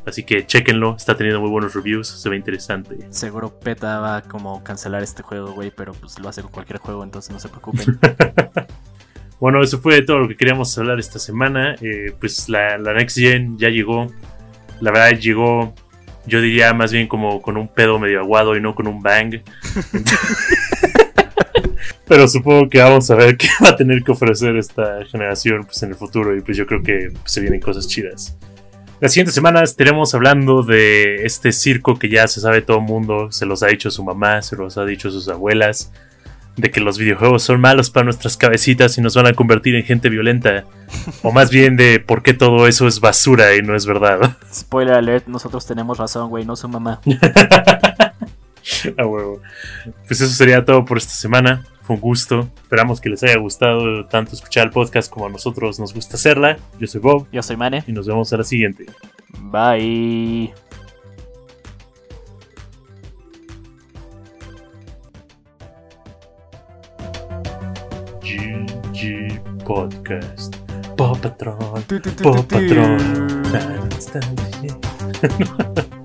Así 0.05 0.23
que 0.23 0.45
chequenlo, 0.45 0.95
está 0.97 1.15
teniendo 1.15 1.39
muy 1.39 1.49
buenos 1.49 1.73
reviews, 1.75 2.07
se 2.07 2.27
ve 2.27 2.36
interesante. 2.36 2.97
Seguro 3.12 3.60
PETA 3.60 3.99
va 3.99 4.17
a 4.17 4.21
como 4.23 4.63
cancelar 4.63 5.03
este 5.03 5.21
juego, 5.21 5.53
güey, 5.53 5.71
pero 5.71 5.93
pues 5.93 6.19
lo 6.19 6.27
hace 6.27 6.41
con 6.41 6.51
cualquier 6.51 6.79
juego, 6.79 7.03
entonces 7.03 7.31
no 7.31 7.39
se 7.39 7.49
preocupen. 7.49 7.99
bueno, 9.39 9.62
eso 9.62 9.79
fue 9.79 10.01
todo 10.01 10.17
lo 10.17 10.27
que 10.27 10.36
queríamos 10.36 10.75
hablar 10.77 10.99
esta 10.99 11.19
semana. 11.19 11.75
Eh, 11.81 12.15
pues 12.19 12.49
la, 12.49 12.79
la 12.79 12.93
Next 12.93 13.17
Gen 13.17 13.57
ya 13.60 13.69
llegó. 13.69 14.07
La 14.81 14.91
verdad 14.91 15.19
llegó 15.19 15.75
yo 16.25 16.41
diría 16.41 16.73
más 16.73 16.91
bien 16.91 17.07
como 17.07 17.41
con 17.41 17.57
un 17.57 17.67
pedo 17.67 17.99
medio 17.99 18.19
aguado 18.19 18.55
y 18.55 18.62
no 18.62 18.75
con 18.75 18.88
un 18.88 19.01
bang. 19.01 19.41
Pero 22.07 22.27
supongo 22.27 22.69
que 22.69 22.79
vamos 22.79 23.10
a 23.10 23.15
ver 23.15 23.38
qué 23.38 23.47
va 23.63 23.69
a 23.69 23.75
tener 23.75 24.03
que 24.03 24.12
ofrecer 24.12 24.57
esta 24.57 25.05
generación 25.05 25.63
pues, 25.63 25.81
en 25.84 25.89
el 25.89 25.95
futuro 25.95 26.36
y 26.36 26.41
pues 26.41 26.57
yo 26.57 26.65
creo 26.65 26.84
que 26.84 27.12
pues, 27.12 27.31
se 27.31 27.41
vienen 27.41 27.60
cosas 27.60 27.88
chidas. 27.88 28.36
Las 28.99 29.13
siguientes 29.13 29.34
semanas 29.34 29.71
estaremos 29.71 30.13
hablando 30.13 30.62
de 30.62 31.25
este 31.25 31.51
circo 31.51 31.97
que 31.97 32.07
ya 32.07 32.27
se 32.27 32.39
sabe 32.39 32.62
todo 32.62 32.77
el 32.77 32.84
mundo, 32.84 33.31
se 33.31 33.47
los 33.47 33.63
ha 33.63 33.67
dicho 33.67 33.89
su 33.89 34.03
mamá, 34.03 34.43
se 34.43 34.55
los 34.55 34.77
ha 34.77 34.86
dicho 34.86 35.10
sus 35.10 35.27
abuelas, 35.27 35.91
de 36.62 36.71
que 36.71 36.80
los 36.80 36.97
videojuegos 36.97 37.43
son 37.43 37.60
malos 37.60 37.89
para 37.89 38.06
nuestras 38.06 38.38
cabecitas 38.38 38.97
y 38.97 39.02
nos 39.02 39.15
van 39.15 39.28
a 39.28 39.34
convertir 39.34 39.76
en 39.76 39.84
gente 39.84 40.10
violenta. 40.10 40.65
O 41.24 41.32
más 41.32 41.50
bien 41.50 41.76
de 41.76 42.00
por 42.00 42.24
qué 42.24 42.34
todo 42.34 42.67
eso 42.67 42.88
es 42.88 43.00
basura 43.00 43.56
y 43.56 43.62
no 43.62 43.76
es 43.76 43.86
verdad. 43.86 44.38
Spoiler 44.54 44.95
alert, 44.95 45.28
nosotros 45.28 45.65
tenemos 45.65 45.97
razón, 45.97 46.30
güey, 46.30 46.45
no 46.45 46.56
su 46.56 46.67
mamá. 46.69 47.02
A 48.97 49.06
huevo. 49.06 49.41
Pues 50.08 50.21
eso 50.21 50.34
sería 50.34 50.63
todo 50.63 50.86
por 50.86 50.97
esta 50.97 51.13
semana. 51.13 51.63
Fue 51.82 51.95
un 51.95 52.02
gusto. 52.02 52.47
Esperamos 52.62 53.02
que 53.02 53.10
les 53.10 53.24
haya 53.24 53.38
gustado 53.38 54.06
tanto 54.06 54.36
escuchar 54.36 54.67
el 54.67 54.71
podcast 54.71 55.12
como 55.12 55.26
a 55.26 55.30
nosotros 55.30 55.80
nos 55.80 55.93
gusta 55.93 56.15
hacerla. 56.15 56.58
Yo 56.80 56.88
soy 56.88 57.02
Bob. 57.02 57.28
Yo 57.32 57.41
soy 57.41 57.58
Mane. 57.58 57.84
Y 57.88 57.91
nos 57.91 58.06
vemos 58.06 58.32
a 58.34 58.38
la 58.38 58.43
siguiente. 58.43 58.86
Bye. 59.39 60.54
Podcast. 69.65 70.61
Paw 70.93 71.17
Patrol. 71.17 71.81
Paw 72.21 72.43
Patrol. 72.45 73.01